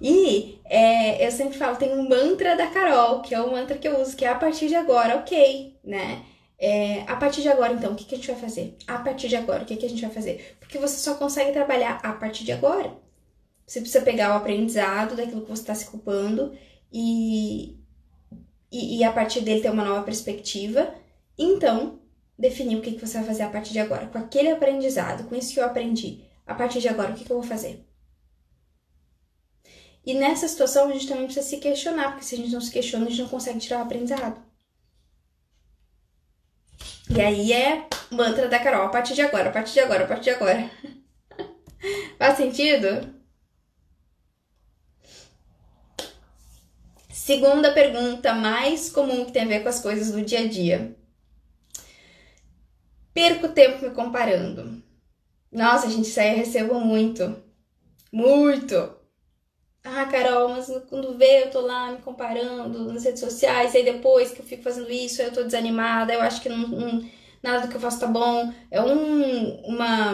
E 0.00 0.60
é, 0.64 1.26
eu 1.26 1.30
sempre 1.30 1.58
falo, 1.58 1.76
tem 1.76 1.92
um 1.92 2.08
mantra 2.08 2.56
da 2.56 2.68
Carol, 2.68 3.20
que 3.20 3.34
é 3.34 3.40
o 3.40 3.52
mantra 3.52 3.76
que 3.76 3.86
eu 3.86 4.00
uso, 4.00 4.16
que 4.16 4.24
é 4.24 4.28
a 4.28 4.34
partir 4.34 4.68
de 4.68 4.74
agora, 4.74 5.16
ok, 5.16 5.78
né? 5.84 6.24
É, 6.62 7.04
a 7.10 7.16
partir 7.16 7.40
de 7.40 7.48
agora, 7.48 7.72
então, 7.72 7.92
o 7.92 7.96
que, 7.96 8.04
que 8.04 8.14
a 8.14 8.18
gente 8.18 8.30
vai 8.30 8.38
fazer? 8.38 8.76
A 8.86 8.98
partir 8.98 9.28
de 9.28 9.36
agora, 9.36 9.62
o 9.62 9.66
que, 9.66 9.76
que 9.76 9.86
a 9.86 9.88
gente 9.88 10.02
vai 10.02 10.10
fazer? 10.10 10.58
Porque 10.60 10.78
você 10.78 10.98
só 10.98 11.14
consegue 11.14 11.52
trabalhar 11.52 11.98
a 12.02 12.12
partir 12.12 12.44
de 12.44 12.52
agora. 12.52 12.94
Você 13.66 13.80
precisa 13.80 14.04
pegar 14.04 14.34
o 14.34 14.36
aprendizado 14.36 15.16
daquilo 15.16 15.40
que 15.40 15.48
você 15.48 15.62
está 15.62 15.74
se 15.74 15.86
culpando 15.86 16.52
e, 16.92 17.78
e, 18.70 18.98
e, 18.98 19.04
a 19.04 19.10
partir 19.10 19.40
dele 19.40 19.62
ter 19.62 19.70
uma 19.70 19.84
nova 19.84 20.02
perspectiva. 20.02 20.94
Então, 21.38 22.00
definir 22.38 22.76
o 22.76 22.82
que, 22.82 22.92
que 22.92 23.06
você 23.06 23.18
vai 23.18 23.28
fazer 23.28 23.44
a 23.44 23.48
partir 23.48 23.72
de 23.72 23.78
agora. 23.78 24.08
Com 24.08 24.18
aquele 24.18 24.50
aprendizado, 24.50 25.28
com 25.28 25.34
isso 25.34 25.54
que 25.54 25.60
eu 25.60 25.64
aprendi. 25.64 26.24
A 26.46 26.54
partir 26.54 26.80
de 26.80 26.88
agora, 26.88 27.12
o 27.12 27.14
que, 27.14 27.24
que 27.24 27.32
eu 27.32 27.40
vou 27.40 27.48
fazer? 27.48 27.86
E 30.04 30.12
nessa 30.12 30.46
situação, 30.46 30.88
a 30.88 30.92
gente 30.92 31.08
também 31.08 31.24
precisa 31.24 31.46
se 31.46 31.56
questionar, 31.56 32.10
porque 32.10 32.24
se 32.24 32.34
a 32.34 32.38
gente 32.38 32.52
não 32.52 32.60
se 32.60 32.70
questiona, 32.70 33.06
a 33.06 33.08
gente 33.08 33.22
não 33.22 33.28
consegue 33.28 33.60
tirar 33.60 33.78
o 33.78 33.82
aprendizado. 33.82 34.49
E 37.12 37.20
aí 37.20 37.52
é 37.52 37.88
mantra 38.10 38.48
da 38.48 38.60
Carol, 38.60 38.86
a 38.86 38.88
partir 38.88 39.14
de 39.14 39.22
agora, 39.22 39.48
a 39.48 39.52
partir 39.52 39.72
de 39.72 39.80
agora, 39.80 40.04
a 40.04 40.06
partir 40.06 40.24
de 40.24 40.30
agora. 40.30 40.70
Faz 42.16 42.36
sentido? 42.36 43.14
Segunda 47.10 47.72
pergunta 47.72 48.32
mais 48.32 48.90
comum 48.90 49.24
que 49.24 49.32
tem 49.32 49.42
a 49.42 49.46
ver 49.46 49.62
com 49.62 49.68
as 49.68 49.80
coisas 49.80 50.12
do 50.12 50.22
dia 50.22 50.40
a 50.40 50.48
dia. 50.48 50.96
Perco 53.12 53.48
tempo 53.48 53.84
me 53.84 53.90
comparando. 53.90 54.80
Nossa, 55.50 55.90
gente, 55.90 56.08
isso 56.08 56.20
aí 56.20 56.30
eu 56.30 56.36
recebo 56.36 56.80
muito. 56.80 57.42
Muito. 58.12 58.99
Ah, 59.82 60.04
Carol, 60.06 60.50
mas 60.50 60.66
quando 60.88 61.16
vê 61.16 61.44
eu 61.44 61.50
tô 61.50 61.60
lá 61.62 61.92
me 61.92 61.98
comparando 62.02 62.92
nas 62.92 63.04
redes 63.04 63.20
sociais, 63.20 63.74
aí 63.74 63.82
depois 63.82 64.30
que 64.30 64.40
eu 64.40 64.44
fico 64.44 64.62
fazendo 64.62 64.90
isso, 64.90 65.22
eu 65.22 65.32
tô 65.32 65.42
desanimada, 65.42 66.12
eu 66.12 66.20
acho 66.20 66.42
que 66.42 66.48
não, 66.50 66.68
não 66.68 67.10
nada 67.42 67.66
do 67.66 67.68
que 67.70 67.76
eu 67.76 67.80
faço 67.80 68.00
tá 68.00 68.06
bom. 68.06 68.52
É 68.70 68.80
um, 68.82 69.62
uma 69.64 70.12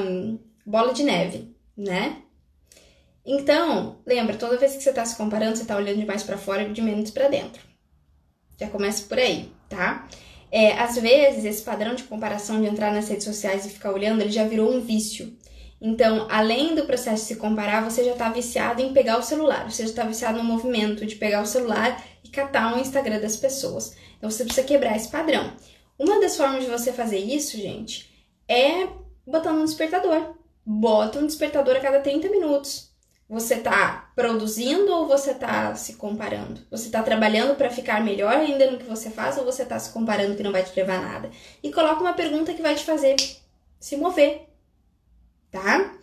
bola 0.65 0.93
de 0.93 1.03
neve, 1.03 1.55
né? 1.77 2.23
Então, 3.25 4.01
lembra, 4.07 4.37
toda 4.37 4.57
vez 4.57 4.77
que 4.77 4.83
você 4.83 4.93
tá 4.93 5.05
se 5.05 5.17
comparando, 5.17 5.57
você 5.57 5.65
tá 5.65 5.77
olhando 5.77 5.99
de 5.99 6.07
mais 6.07 6.23
para 6.23 6.39
fora 6.39 6.63
e 6.63 6.73
de 6.73 6.81
menos 6.81 7.11
para 7.11 7.29
dentro. 7.29 7.61
Já 8.59 8.69
começa 8.69 9.07
por 9.09 9.19
aí, 9.19 9.53
tá? 9.69 10.09
É, 10.51 10.73
às 10.79 10.97
vezes, 10.97 11.45
esse 11.45 11.63
padrão 11.63 11.95
de 11.95 12.05
comparação 12.05 12.61
de 12.61 12.69
entrar 12.69 12.93
nas 12.93 13.09
redes 13.09 13.25
sociais 13.25 13.67
e 13.67 13.71
ficar 13.71 13.93
olhando, 13.93 14.21
ele 14.21 14.31
já 14.31 14.47
virou 14.47 14.73
um 14.73 14.81
vício. 14.81 15.37
Então, 15.81 16.27
além 16.31 16.75
do 16.75 16.87
processo 16.87 17.23
de 17.23 17.29
se 17.29 17.37
comparar, 17.37 17.85
você 17.85 18.03
já 18.03 18.13
está 18.13 18.31
viciado 18.31 18.81
em 18.81 18.93
pegar 18.93 19.19
o 19.19 19.23
celular, 19.23 19.71
você 19.71 19.83
já 19.83 19.91
está 19.91 20.05
viciado 20.05 20.39
no 20.39 20.45
movimento 20.45 21.05
de 21.05 21.17
pegar 21.17 21.43
o 21.43 21.47
celular 21.47 22.03
e 22.25 22.29
catar 22.29 22.75
o 22.75 22.81
Instagram 22.81 23.21
das 23.21 23.37
pessoas. 23.37 23.95
Então, 24.17 24.31
você 24.31 24.45
precisa 24.45 24.67
quebrar 24.67 24.97
esse 24.97 25.09
padrão. 25.09 25.53
Uma 25.99 26.21
das 26.21 26.37
formas 26.37 26.65
de 26.65 26.71
você 26.71 26.93
fazer 26.93 27.19
isso, 27.19 27.57
gente, 27.57 28.11
é 28.49 28.89
botando 29.27 29.59
um 29.59 29.65
despertador. 29.65 30.35
Bota 30.65 31.19
um 31.19 31.27
despertador 31.27 31.77
a 31.77 31.81
cada 31.81 32.01
30 32.01 32.29
minutos. 32.29 32.91
Você 33.29 33.57
tá 33.57 34.13
produzindo 34.15 34.93
ou 34.93 35.09
você 35.09 35.35
tá 35.35 35.75
se 35.75 35.95
comparando? 35.95 36.61
Você 36.71 36.91
tá 36.91 37.03
trabalhando 37.03 37.57
para 37.57 37.71
ficar 37.71 38.05
melhor 38.05 38.33
ainda 38.33 38.71
no 38.71 38.79
que 38.79 38.85
você 38.85 39.11
faz 39.11 39.37
ou 39.37 39.45
você 39.45 39.65
tá 39.65 39.79
se 39.81 39.93
comparando 39.93 40.37
que 40.37 40.45
não 40.45 40.53
vai 40.53 40.63
te 40.63 40.77
levar 40.77 40.99
a 40.99 41.03
nada? 41.03 41.31
E 41.61 41.73
coloca 41.73 42.01
uma 42.01 42.13
pergunta 42.13 42.55
que 42.55 42.63
vai 42.63 42.77
te 42.77 42.85
fazer 42.85 43.17
se 43.81 43.97
mover 43.97 44.47
tá? 45.57 45.95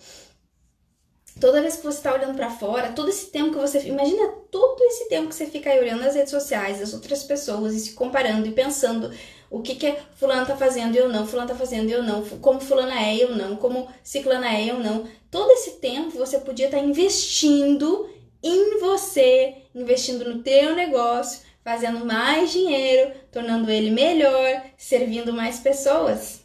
Toda 1.40 1.62
vez 1.62 1.76
que 1.76 1.84
você 1.84 1.98
está 1.98 2.14
olhando 2.14 2.36
para 2.36 2.50
fora, 2.50 2.92
todo 2.92 3.10
esse 3.10 3.28
tempo 3.28 3.52
que 3.52 3.60
você. 3.60 3.80
Imagina 3.88 4.30
todo 4.50 4.82
esse 4.84 5.10
tempo 5.10 5.30
que 5.30 5.36
você 5.36 5.46
fica 5.46 5.70
aí 5.70 5.80
olhando 5.80 6.04
as 6.04 6.16
redes 6.16 6.32
sociais, 6.32 6.82
as 6.82 6.94
outras 6.94 7.24
pessoas 7.24 7.74
e 7.74 7.80
se 7.80 7.94
comparando 7.94 8.48
e 8.48 8.52
pensando 8.52 9.12
o 9.50 9.62
que 9.62 9.76
que 9.76 9.96
fulano 10.16 10.46
tá 10.46 10.56
fazendo 10.56 10.96
e 10.96 10.98
eu 10.98 11.10
não, 11.10 11.28
fulano 11.28 11.50
tá 11.50 11.56
fazendo 11.56 11.90
e 11.90 11.92
eu 11.92 12.02
não, 12.02 12.24
como 12.40 12.60
fulana 12.60 13.00
é 13.00 13.16
eu 13.18 13.36
não, 13.36 13.56
como 13.56 13.88
ciclana 14.04 14.48
é 14.48 14.66
eu 14.66 14.80
não. 14.80 15.06
Todo 15.30 15.52
esse 15.52 15.80
tempo 15.80 16.18
você 16.18 16.40
podia 16.40 16.68
estar 16.68 16.78
tá 16.78 16.84
investindo 16.84 18.10
em 18.42 18.80
você, 18.80 19.56
investindo 19.74 20.26
no 20.26 20.44
teu 20.44 20.76
negócio, 20.76 21.42
fazendo 21.64 22.06
mais 22.06 22.52
dinheiro, 22.52 23.12
tornando 23.32 23.70
ele 23.70 23.90
melhor, 23.90 24.64
servindo 24.78 25.34
mais 25.34 25.60
pessoas. 25.60 26.43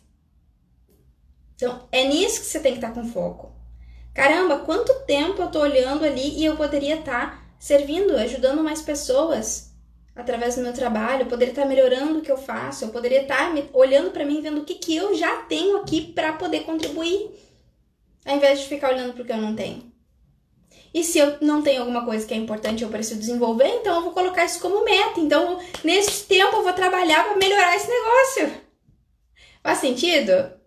Então, 1.59 1.89
é 1.91 2.05
nisso 2.05 2.41
que 2.41 2.47
você 2.47 2.61
tem 2.61 2.71
que 2.71 2.79
estar 2.79 2.93
tá 2.93 3.01
com 3.01 3.09
foco. 3.09 3.51
Caramba, 4.15 4.61
quanto 4.61 4.95
tempo 5.07 5.43
eu 5.43 5.51
tô 5.51 5.59
olhando 5.59 6.05
ali 6.05 6.39
e 6.39 6.45
eu 6.45 6.57
poderia 6.57 7.01
estar 7.01 7.33
tá 7.33 7.43
servindo, 7.59 8.17
ajudando 8.17 8.63
mais 8.63 8.81
pessoas 8.81 9.75
através 10.15 10.55
do 10.55 10.63
meu 10.63 10.73
trabalho, 10.73 11.23
eu 11.23 11.27
poderia 11.27 11.51
estar 11.51 11.63
tá 11.63 11.69
melhorando 11.69 12.21
o 12.21 12.23
que 12.23 12.31
eu 12.31 12.39
faço, 12.39 12.85
eu 12.85 12.91
poderia 12.91 13.23
estar 13.23 13.53
olhando 13.73 14.13
para 14.13 14.25
mim, 14.25 14.41
vendo 14.41 14.61
o 14.61 14.65
que, 14.65 14.77
que 14.77 14.95
eu 14.95 15.17
já 15.17 15.43
tenho 15.43 15.79
aqui 15.79 16.13
para 16.13 16.33
poder 16.33 16.61
contribuir, 16.61 17.31
ao 18.25 18.37
invés 18.37 18.61
de 18.61 18.69
ficar 18.69 18.93
olhando 18.93 19.15
para 19.15 19.25
que 19.25 19.33
eu 19.33 19.37
não 19.37 19.57
tenho. 19.57 19.93
E 20.95 21.03
se 21.03 21.19
eu 21.19 21.39
não 21.41 21.61
tenho 21.61 21.81
alguma 21.81 22.05
coisa 22.05 22.27
que 22.27 22.35
é 22.35 22.37
importante 22.37 22.85
eu 22.85 22.89
preciso 22.89 23.19
desenvolver, 23.19 23.69
então 23.69 23.97
eu 23.97 24.03
vou 24.03 24.13
colocar 24.13 24.45
isso 24.45 24.61
como 24.61 24.85
meta. 24.85 25.19
Então, 25.19 25.61
nesse 25.85 26.25
tempo 26.25 26.57
eu 26.57 26.63
vou 26.63 26.73
trabalhar 26.73 27.25
para 27.25 27.37
melhorar 27.37 27.75
esse 27.75 27.89
negócio. 27.89 28.61
Faz 29.63 29.79
sentido? 29.79 30.59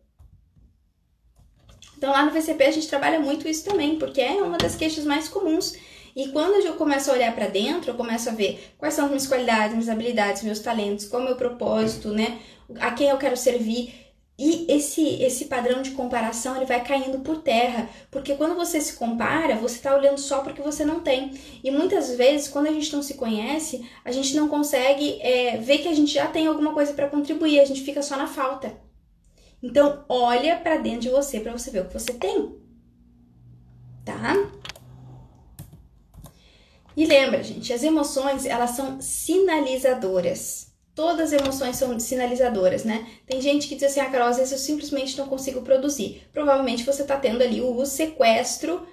Então 2.01 2.11
lá 2.11 2.25
no 2.25 2.31
VCP 2.31 2.63
a 2.63 2.71
gente 2.71 2.87
trabalha 2.87 3.19
muito 3.19 3.47
isso 3.47 3.63
também, 3.63 3.99
porque 3.99 4.19
é 4.19 4.41
uma 4.41 4.57
das 4.57 4.75
queixas 4.75 5.05
mais 5.05 5.27
comuns. 5.27 5.75
E 6.15 6.29
quando 6.29 6.55
eu 6.65 6.73
começo 6.73 7.11
a 7.11 7.13
olhar 7.13 7.31
para 7.35 7.45
dentro, 7.45 7.91
eu 7.91 7.95
começo 7.95 8.27
a 8.27 8.31
ver 8.31 8.73
quais 8.75 8.95
são 8.95 9.05
as 9.05 9.11
minhas 9.11 9.27
qualidades, 9.27 9.73
minhas 9.73 9.87
habilidades, 9.87 10.41
meus 10.41 10.57
talentos, 10.57 11.05
qual 11.05 11.21
é 11.21 11.25
o 11.25 11.27
meu 11.27 11.37
propósito, 11.37 12.09
né? 12.09 12.39
A 12.79 12.89
quem 12.89 13.09
eu 13.09 13.19
quero 13.19 13.37
servir. 13.37 13.93
E 14.35 14.65
esse, 14.67 15.21
esse 15.21 15.45
padrão 15.45 15.83
de 15.83 15.91
comparação 15.91 16.55
ele 16.55 16.65
vai 16.65 16.83
caindo 16.83 17.19
por 17.19 17.43
terra, 17.43 17.87
porque 18.09 18.33
quando 18.33 18.55
você 18.55 18.81
se 18.81 18.93
compara, 18.93 19.55
você 19.57 19.75
está 19.75 19.95
olhando 19.95 20.17
só 20.17 20.39
porque 20.39 20.59
você 20.63 20.83
não 20.83 21.01
tem. 21.01 21.31
E 21.63 21.69
muitas 21.69 22.15
vezes, 22.15 22.47
quando 22.47 22.65
a 22.65 22.73
gente 22.73 22.91
não 22.91 23.03
se 23.03 23.13
conhece, 23.13 23.87
a 24.03 24.11
gente 24.11 24.35
não 24.35 24.47
consegue 24.47 25.21
é, 25.21 25.57
ver 25.57 25.77
que 25.77 25.87
a 25.87 25.93
gente 25.93 26.15
já 26.15 26.25
tem 26.25 26.47
alguma 26.47 26.73
coisa 26.73 26.93
para 26.93 27.09
contribuir, 27.09 27.59
a 27.59 27.65
gente 27.65 27.83
fica 27.83 28.01
só 28.01 28.17
na 28.17 28.25
falta. 28.25 28.75
Então, 29.61 30.03
olha 30.09 30.57
para 30.57 30.77
dentro 30.77 31.01
de 31.01 31.09
você 31.09 31.39
para 31.39 31.51
você 31.51 31.69
ver 31.69 31.81
o 31.81 31.87
que 31.87 31.93
você 31.93 32.13
tem. 32.13 32.55
Tá? 34.03 34.35
E 36.95 37.05
lembra, 37.05 37.43
gente, 37.43 37.71
as 37.71 37.83
emoções, 37.83 38.45
elas 38.45 38.71
são 38.71 38.99
sinalizadoras. 38.99 40.71
Todas 40.93 41.31
as 41.31 41.41
emoções 41.41 41.77
são 41.77 41.97
sinalizadoras, 41.99 42.83
né? 42.83 43.07
Tem 43.25 43.39
gente 43.39 43.67
que 43.67 43.75
diz 43.75 43.85
assim, 43.85 44.01
ah, 44.01 44.09
Carol, 44.09 44.27
às 44.27 44.37
vezes 44.37 44.51
eu 44.51 44.57
simplesmente 44.57 45.17
não 45.17 45.27
consigo 45.27 45.61
produzir. 45.61 46.27
Provavelmente 46.33 46.83
você 46.83 47.03
está 47.03 47.17
tendo 47.17 47.41
ali 47.41 47.61
o 47.61 47.85
sequestro 47.85 48.85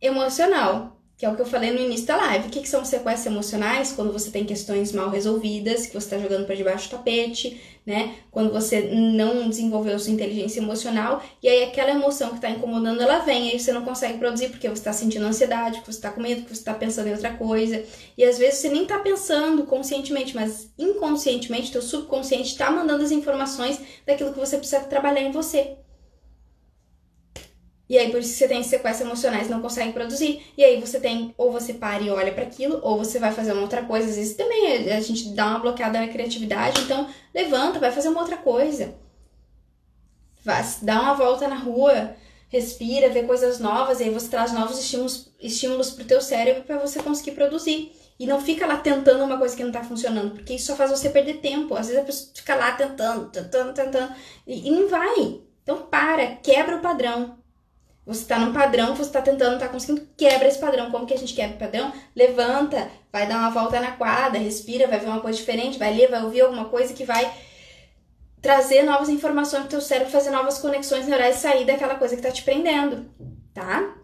emocional 0.00 0.97
que 1.18 1.26
é 1.26 1.28
o 1.28 1.34
que 1.34 1.42
eu 1.42 1.46
falei 1.46 1.72
no 1.72 1.80
início 1.80 2.06
da 2.06 2.16
live. 2.16 2.46
O 2.46 2.50
que, 2.50 2.60
que 2.60 2.68
são 2.68 2.84
sequestros 2.84 3.26
emocionais? 3.26 3.90
Quando 3.90 4.12
você 4.12 4.30
tem 4.30 4.44
questões 4.44 4.92
mal 4.92 5.10
resolvidas, 5.10 5.84
que 5.86 5.92
você 5.92 6.14
está 6.14 6.16
jogando 6.16 6.46
para 6.46 6.54
debaixo 6.54 6.88
do 6.88 6.92
tapete, 6.92 7.60
né? 7.84 8.14
Quando 8.30 8.52
você 8.52 8.82
não 8.82 9.48
desenvolveu 9.48 9.98
sua 9.98 10.12
inteligência 10.12 10.60
emocional, 10.60 11.20
e 11.42 11.48
aí 11.48 11.64
aquela 11.64 11.90
emoção 11.90 12.28
que 12.28 12.36
está 12.36 12.48
incomodando, 12.48 13.02
ela 13.02 13.18
vem, 13.18 13.50
aí 13.50 13.58
você 13.58 13.72
não 13.72 13.84
consegue 13.84 14.16
produzir 14.18 14.50
porque 14.50 14.68
você 14.68 14.74
está 14.74 14.92
sentindo 14.92 15.26
ansiedade, 15.26 15.78
porque 15.78 15.90
você 15.90 15.98
está 15.98 16.12
com 16.12 16.20
medo, 16.20 16.42
porque 16.42 16.54
você 16.54 16.60
está 16.60 16.74
pensando 16.74 17.08
em 17.08 17.12
outra 17.12 17.34
coisa. 17.34 17.82
E 18.16 18.22
às 18.22 18.38
vezes 18.38 18.60
você 18.60 18.68
nem 18.68 18.82
está 18.82 19.00
pensando 19.00 19.64
conscientemente, 19.64 20.36
mas 20.36 20.72
inconscientemente, 20.78 21.72
teu 21.72 21.82
subconsciente 21.82 22.52
está 22.52 22.70
mandando 22.70 23.02
as 23.02 23.10
informações 23.10 23.80
daquilo 24.06 24.32
que 24.32 24.38
você 24.38 24.56
precisa 24.56 24.82
trabalhar 24.82 25.22
em 25.22 25.32
você. 25.32 25.78
E 27.88 27.96
aí, 27.96 28.10
por 28.10 28.20
isso 28.20 28.34
você 28.34 28.46
tem 28.46 28.62
sequestros 28.62 29.06
emocionais 29.06 29.48
não 29.48 29.62
consegue 29.62 29.92
produzir. 29.92 30.42
E 30.56 30.62
aí, 30.62 30.78
você 30.78 31.00
tem, 31.00 31.34
ou 31.38 31.50
você 31.50 31.72
para 31.72 32.02
e 32.02 32.10
olha 32.10 32.32
para 32.32 32.42
aquilo, 32.42 32.80
ou 32.82 32.98
você 32.98 33.18
vai 33.18 33.32
fazer 33.32 33.52
uma 33.52 33.62
outra 33.62 33.82
coisa. 33.82 34.10
Às 34.10 34.16
vezes 34.16 34.36
também 34.36 34.92
a 34.92 35.00
gente 35.00 35.30
dá 35.30 35.46
uma 35.46 35.58
bloqueada 35.60 35.98
na 35.98 36.08
criatividade. 36.08 36.82
Então, 36.82 37.08
levanta, 37.34 37.78
vai 37.78 37.90
fazer 37.90 38.10
uma 38.10 38.20
outra 38.20 38.36
coisa. 38.36 38.94
Vai, 40.44 40.62
dá 40.82 41.00
uma 41.00 41.14
volta 41.14 41.48
na 41.48 41.56
rua, 41.56 42.14
respira, 42.48 43.08
vê 43.08 43.22
coisas 43.22 43.58
novas. 43.58 44.00
E 44.00 44.04
aí, 44.04 44.10
você 44.10 44.28
traz 44.28 44.52
novos 44.52 44.78
estímulos, 44.78 45.32
estímulos 45.40 45.90
pro 45.90 46.04
teu 46.04 46.20
cérebro 46.20 46.64
para 46.64 46.76
você 46.78 47.02
conseguir 47.02 47.32
produzir. 47.32 47.92
E 48.20 48.26
não 48.26 48.40
fica 48.40 48.66
lá 48.66 48.76
tentando 48.76 49.24
uma 49.24 49.38
coisa 49.38 49.56
que 49.56 49.64
não 49.64 49.72
tá 49.72 49.82
funcionando, 49.82 50.32
porque 50.32 50.54
isso 50.54 50.66
só 50.66 50.76
faz 50.76 50.90
você 50.90 51.08
perder 51.08 51.38
tempo. 51.38 51.74
Às 51.74 51.86
vezes 51.86 52.02
a 52.02 52.04
pessoa 52.04 52.30
fica 52.34 52.54
lá 52.54 52.72
tentando, 52.72 53.30
tentando, 53.30 53.72
tentando, 53.72 54.12
e, 54.46 54.68
e 54.68 54.70
não 54.72 54.88
vai. 54.88 55.40
Então, 55.62 55.82
para, 55.82 56.26
quebra 56.36 56.76
o 56.76 56.80
padrão 56.80 57.37
você 58.08 58.22
está 58.22 58.38
num 58.38 58.54
padrão 58.54 58.92
que 58.92 58.98
você 58.98 59.10
está 59.10 59.20
tentando, 59.20 59.58
tá 59.58 59.68
conseguindo, 59.68 60.08
quebra 60.16 60.48
esse 60.48 60.58
padrão. 60.58 60.90
Como 60.90 61.04
que 61.04 61.12
a 61.12 61.18
gente 61.18 61.34
quebra 61.34 61.56
o 61.56 61.58
padrão? 61.58 61.92
Levanta, 62.16 62.88
vai 63.12 63.26
dar 63.26 63.36
uma 63.36 63.50
volta 63.50 63.78
na 63.78 63.92
quadra, 63.92 64.40
respira, 64.40 64.88
vai 64.88 64.98
ver 64.98 65.08
uma 65.08 65.20
coisa 65.20 65.38
diferente, 65.38 65.78
vai 65.78 65.94
ler, 65.94 66.08
vai 66.08 66.24
ouvir 66.24 66.40
alguma 66.40 66.64
coisa 66.64 66.94
que 66.94 67.04
vai 67.04 67.30
trazer 68.40 68.82
novas 68.82 69.10
informações 69.10 69.60
pro 69.60 69.68
teu 69.68 69.80
cérebro, 69.82 70.10
fazer 70.10 70.30
novas 70.30 70.56
conexões 70.56 71.06
neurais 71.06 71.36
e 71.36 71.40
sair 71.40 71.66
daquela 71.66 71.96
coisa 71.96 72.16
que 72.16 72.22
tá 72.22 72.30
te 72.30 72.42
prendendo, 72.42 73.10
tá? 73.52 73.94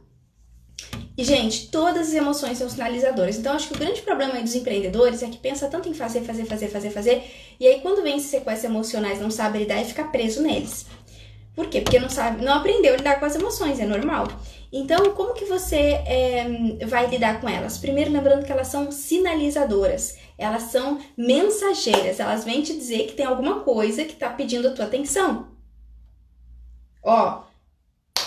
E, 1.16 1.24
gente, 1.24 1.68
todas 1.68 2.08
as 2.08 2.14
emoções 2.14 2.58
são 2.58 2.68
sinalizadoras. 2.68 3.38
Então, 3.38 3.54
acho 3.54 3.68
que 3.68 3.74
o 3.74 3.78
grande 3.78 4.02
problema 4.02 4.38
dos 4.42 4.54
empreendedores 4.54 5.22
é 5.22 5.28
que 5.28 5.38
pensa 5.38 5.68
tanto 5.68 5.88
em 5.88 5.94
fazer, 5.94 6.22
fazer, 6.22 6.44
fazer, 6.44 6.68
fazer, 6.68 6.90
fazer, 6.90 7.24
e 7.58 7.66
aí 7.66 7.80
quando 7.80 8.02
vem 8.02 8.16
esses 8.16 8.28
sequestros 8.28 8.70
emocionais, 8.70 9.18
não 9.18 9.30
sabe 9.30 9.60
lidar 9.60 9.80
e 9.80 9.86
fica 9.86 10.04
preso 10.04 10.42
neles. 10.42 10.84
Por 11.54 11.68
quê? 11.68 11.80
Porque 11.80 12.00
não 12.00 12.10
sabe, 12.10 12.44
não 12.44 12.52
aprendeu 12.52 12.94
a 12.94 12.96
lidar 12.96 13.20
com 13.20 13.26
as 13.26 13.36
emoções, 13.36 13.78
é 13.78 13.86
normal. 13.86 14.26
Então, 14.72 15.14
como 15.14 15.34
que 15.34 15.44
você 15.44 15.76
é, 15.76 16.46
vai 16.84 17.06
lidar 17.06 17.40
com 17.40 17.48
elas? 17.48 17.78
Primeiro, 17.78 18.10
lembrando 18.10 18.44
que 18.44 18.50
elas 18.50 18.66
são 18.66 18.90
sinalizadoras, 18.90 20.18
elas 20.36 20.64
são 20.64 21.00
mensageiras, 21.16 22.18
elas 22.18 22.44
vêm 22.44 22.60
te 22.60 22.74
dizer 22.74 23.06
que 23.06 23.12
tem 23.12 23.24
alguma 23.24 23.60
coisa 23.60 24.04
que 24.04 24.14
está 24.14 24.30
pedindo 24.30 24.66
a 24.66 24.72
tua 24.72 24.86
atenção. 24.86 25.46
Ó, 27.04 27.44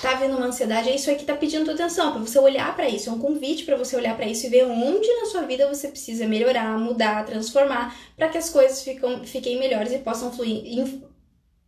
tá 0.01 0.13
vendo 0.13 0.37
uma 0.37 0.45
ansiedade, 0.45 0.87
é 0.87 0.95
isso 0.95 1.09
aí 1.09 1.17
que 1.17 1.25
tá 1.25 1.35
pedindo 1.35 1.65
tua 1.65 1.73
atenção, 1.73 2.13
para 2.13 2.21
você 2.21 2.39
olhar 2.39 2.73
para 2.77 2.87
isso, 2.87 3.09
é 3.09 3.11
um 3.11 3.19
convite 3.19 3.65
para 3.65 3.75
você 3.75 3.97
olhar 3.97 4.15
para 4.15 4.25
isso 4.25 4.45
e 4.45 4.49
ver 4.49 4.63
onde 4.65 5.11
na 5.15 5.25
sua 5.25 5.41
vida 5.41 5.67
você 5.67 5.89
precisa 5.89 6.25
melhorar, 6.25 6.79
mudar, 6.79 7.25
transformar, 7.25 7.93
para 8.15 8.29
que 8.29 8.37
as 8.37 8.49
coisas 8.49 8.81
ficam, 8.83 9.25
fiquem 9.25 9.59
melhores 9.59 9.91
e 9.91 9.97
possam 9.97 10.31
fluir, 10.31 11.01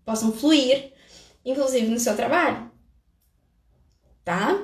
possam 0.05 0.31
fluir 0.31 0.93
inclusive 1.49 1.88
no 1.88 1.99
seu 1.99 2.15
trabalho, 2.15 2.71
tá? 4.23 4.57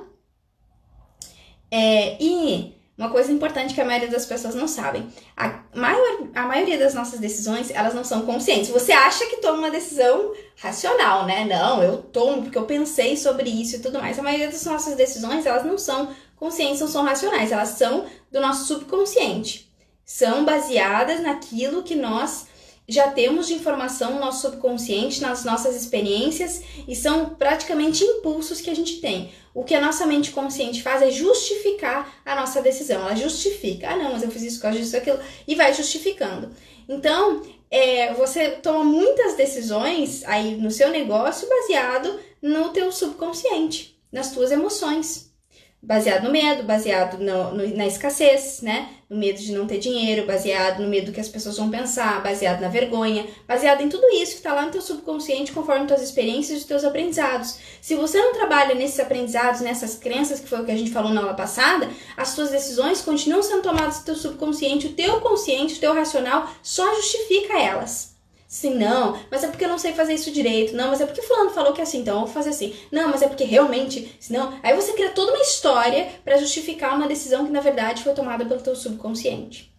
É, 1.71 2.21
e 2.23 2.75
uma 2.97 3.09
coisa 3.09 3.31
importante 3.31 3.73
que 3.73 3.81
a 3.81 3.85
maioria 3.85 4.07
das 4.07 4.25
pessoas 4.25 4.55
não 4.55 4.67
sabem, 4.67 5.11
a, 5.35 5.63
maior, 5.75 6.29
a 6.33 6.43
maioria 6.43 6.77
das 6.77 6.93
nossas 6.93 7.19
decisões, 7.19 7.69
elas 7.69 7.93
não 7.93 8.05
são 8.05 8.25
conscientes. 8.25 8.69
Você 8.69 8.93
acha 8.93 9.25
que 9.25 9.37
toma 9.37 9.57
uma 9.57 9.71
decisão 9.71 10.33
racional, 10.55 11.25
né? 11.25 11.43
Não, 11.43 11.83
eu 11.83 11.97
tomo 11.97 12.43
porque 12.43 12.57
eu 12.57 12.65
pensei 12.65 13.17
sobre 13.17 13.49
isso 13.49 13.75
e 13.75 13.79
tudo 13.79 13.99
mais. 13.99 14.17
A 14.17 14.23
maioria 14.23 14.47
das 14.47 14.63
nossas 14.63 14.95
decisões, 14.95 15.45
elas 15.45 15.65
não 15.65 15.77
são 15.77 16.15
conscientes, 16.37 16.79
não 16.79 16.87
são 16.87 17.03
racionais, 17.03 17.51
elas 17.51 17.69
são 17.69 18.05
do 18.31 18.39
nosso 18.39 18.65
subconsciente. 18.65 19.69
São 20.05 20.45
baseadas 20.45 21.19
naquilo 21.19 21.83
que 21.83 21.95
nós 21.95 22.47
já 22.87 23.09
temos 23.11 23.47
de 23.47 23.53
informação 23.53 24.13
no 24.13 24.19
nosso 24.19 24.41
subconsciente, 24.41 25.21
nas 25.21 25.43
nossas 25.43 25.75
experiências, 25.75 26.61
e 26.87 26.95
são 26.95 27.29
praticamente 27.35 28.03
impulsos 28.03 28.61
que 28.61 28.69
a 28.69 28.75
gente 28.75 29.01
tem. 29.01 29.31
O 29.53 29.63
que 29.63 29.73
a 29.73 29.81
nossa 29.81 30.05
mente 30.05 30.31
consciente 30.31 30.83
faz 30.83 31.01
é 31.01 31.09
justificar 31.09 32.21
a 32.25 32.35
nossa 32.35 32.61
decisão. 32.61 33.01
Ela 33.01 33.15
justifica. 33.15 33.89
Ah, 33.89 33.95
não, 33.95 34.11
mas 34.11 34.23
eu 34.23 34.29
fiz 34.29 34.43
isso 34.43 34.59
causa 34.59 34.77
disso, 34.77 34.95
aquilo. 34.95 35.19
E 35.47 35.55
vai 35.55 35.73
justificando. 35.73 36.49
Então, 36.87 37.41
é, 37.71 38.13
você 38.13 38.51
toma 38.51 38.83
muitas 38.83 39.35
decisões 39.35 40.23
aí 40.25 40.55
no 40.55 40.69
seu 40.69 40.89
negócio 40.89 41.49
baseado 41.49 42.19
no 42.41 42.69
teu 42.69 42.91
subconsciente, 42.91 43.97
nas 44.11 44.31
tuas 44.31 44.51
emoções 44.51 45.34
baseado 45.85 46.23
no 46.23 46.31
medo, 46.31 46.63
baseado 46.63 47.19
no, 47.19 47.53
no, 47.53 47.77
na 47.77 47.85
escassez, 47.85 48.61
né? 48.61 48.89
No 49.07 49.17
medo 49.17 49.39
de 49.39 49.51
não 49.51 49.67
ter 49.67 49.77
dinheiro, 49.77 50.25
baseado 50.25 50.81
no 50.81 50.89
medo 50.89 51.11
que 51.11 51.19
as 51.19 51.29
pessoas 51.29 51.57
vão 51.57 51.69
pensar, 51.69 52.23
baseado 52.23 52.59
na 52.59 52.67
vergonha, 52.67 53.27
baseado 53.47 53.81
em 53.81 53.89
tudo 53.89 54.07
isso 54.09 54.31
que 54.31 54.37
está 54.37 54.53
lá 54.53 54.63
no 54.65 54.71
teu 54.71 54.81
subconsciente 54.81 55.51
conforme 55.51 55.85
tuas 55.85 56.01
experiências 56.01 56.63
e 56.63 56.67
teus 56.67 56.83
aprendizados. 56.83 57.59
Se 57.79 57.93
você 57.95 58.19
não 58.19 58.33
trabalha 58.33 58.73
nesses 58.73 58.99
aprendizados, 58.99 59.61
nessas 59.61 59.95
crenças, 59.95 60.39
que 60.39 60.49
foi 60.49 60.61
o 60.61 60.65
que 60.65 60.71
a 60.71 60.77
gente 60.77 60.91
falou 60.91 61.13
na 61.13 61.21
aula 61.21 61.35
passada, 61.35 61.87
as 62.17 62.33
tuas 62.33 62.49
decisões 62.49 63.01
continuam 63.01 63.43
sendo 63.43 63.61
tomadas 63.61 63.99
do 63.99 64.05
teu 64.05 64.15
subconsciente, 64.15 64.87
o 64.87 64.93
teu 64.93 65.21
consciente, 65.21 65.75
o 65.75 65.79
teu 65.79 65.93
racional 65.93 66.49
só 66.63 66.95
justifica 66.95 67.61
elas. 67.61 68.14
Sim, 68.47 68.75
não, 68.75 69.19
mas 69.31 69.43
é 69.43 69.47
porque 69.47 69.65
eu 69.65 69.69
não 69.69 69.77
sei 69.77 69.93
fazer 69.93 70.13
isso 70.13 70.31
direito. 70.31 70.75
Não, 70.75 70.89
mas 70.89 71.01
é 71.01 71.05
porque 71.05 71.21
fulano 71.21 71.49
falou 71.49 71.73
que 71.73 71.81
é 71.81 71.83
assim, 71.83 71.99
então 71.99 72.19
eu 72.19 72.25
vou 72.25 72.33
fazer 72.33 72.51
assim. 72.51 72.75
Não, 72.91 73.09
mas 73.09 73.21
é 73.21 73.27
porque 73.27 73.43
realmente, 73.43 74.15
senão, 74.19 74.57
aí 74.61 74.75
você 74.75 74.93
cria 74.93 75.09
toda 75.09 75.31
uma 75.31 75.41
história 75.41 76.09
para 76.23 76.37
justificar 76.37 76.95
uma 76.95 77.07
decisão 77.07 77.45
que 77.45 77.51
na 77.51 77.59
verdade 77.59 78.03
foi 78.03 78.13
tomada 78.13 78.45
pelo 78.45 78.61
teu 78.61 78.75
subconsciente. 78.75 79.73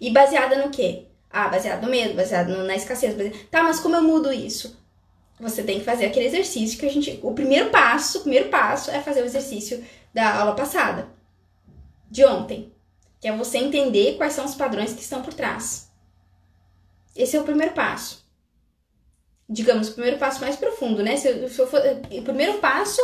E 0.00 0.10
baseada 0.10 0.56
no 0.56 0.70
quê? 0.70 1.06
Ah, 1.30 1.48
baseado 1.48 1.82
no 1.82 1.90
medo, 1.90 2.14
baseado 2.14 2.48
na 2.64 2.74
escassez. 2.74 3.14
Baseado... 3.14 3.36
Tá, 3.50 3.62
mas 3.62 3.80
como 3.80 3.96
eu 3.96 4.02
mudo 4.02 4.32
isso? 4.32 4.76
Você 5.40 5.62
tem 5.62 5.78
que 5.78 5.84
fazer 5.84 6.06
aquele 6.06 6.26
exercício 6.26 6.78
que 6.78 6.86
a 6.86 6.90
gente, 6.90 7.18
o 7.22 7.32
primeiro 7.32 7.70
passo, 7.70 8.18
o 8.18 8.20
primeiro 8.22 8.48
passo 8.48 8.90
é 8.90 9.00
fazer 9.00 9.22
o 9.22 9.26
exercício 9.26 9.84
da 10.12 10.40
aula 10.40 10.54
passada. 10.54 11.08
De 12.10 12.24
ontem. 12.24 12.72
Que 13.20 13.28
é 13.28 13.36
você 13.36 13.58
entender 13.58 14.16
quais 14.16 14.32
são 14.32 14.44
os 14.44 14.54
padrões 14.54 14.92
que 14.92 15.00
estão 15.00 15.22
por 15.22 15.34
trás. 15.34 15.90
Esse 17.16 17.36
é 17.36 17.40
o 17.40 17.44
primeiro 17.44 17.72
passo. 17.74 18.24
Digamos, 19.48 19.88
o 19.88 19.92
primeiro 19.92 20.18
passo 20.18 20.40
mais 20.40 20.56
profundo, 20.56 21.02
né? 21.02 21.16
Se 21.16 21.28
eu, 21.28 21.48
se 21.48 21.58
eu 21.60 21.66
for, 21.66 21.80
o 22.10 22.22
primeiro 22.22 22.58
passo 22.58 23.00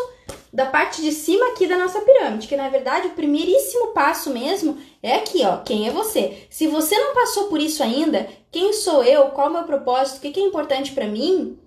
da 0.53 0.66
parte 0.66 1.01
de 1.01 1.12
cima 1.12 1.46
aqui 1.51 1.66
da 1.66 1.79
nossa 1.79 2.01
pirâmide, 2.01 2.49
que 2.49 2.57
na 2.57 2.68
verdade 2.68 3.09
o 3.09 3.14
primeiríssimo 3.14 3.88
passo 3.88 4.31
mesmo 4.31 4.79
é 5.03 5.16
aqui, 5.16 5.42
ó. 5.44 5.59
Quem 5.59 5.87
é 5.87 5.92
você? 5.92 6.46
Se 6.51 6.66
você 6.66 6.99
não 6.99 7.14
passou 7.14 7.49
por 7.49 7.61
isso 7.61 7.83
ainda, 7.83 8.29
quem 8.51 8.73
sou 8.73 9.05
eu? 9.05 9.27
Qual 9.31 9.46
é 9.46 9.51
o 9.51 9.53
meu 9.53 9.64
propósito? 9.64 10.16
O 10.16 10.20
que 10.20 10.40
é 10.40 10.42
importante 10.42 10.92
para 10.92 11.07
mim? 11.07 11.59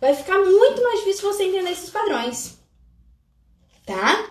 Vai 0.00 0.14
ficar 0.14 0.38
muito 0.38 0.82
mais 0.82 1.00
difícil 1.00 1.32
você 1.32 1.44
entender 1.44 1.70
esses 1.70 1.90
padrões. 1.90 2.58
Tá? 3.84 4.30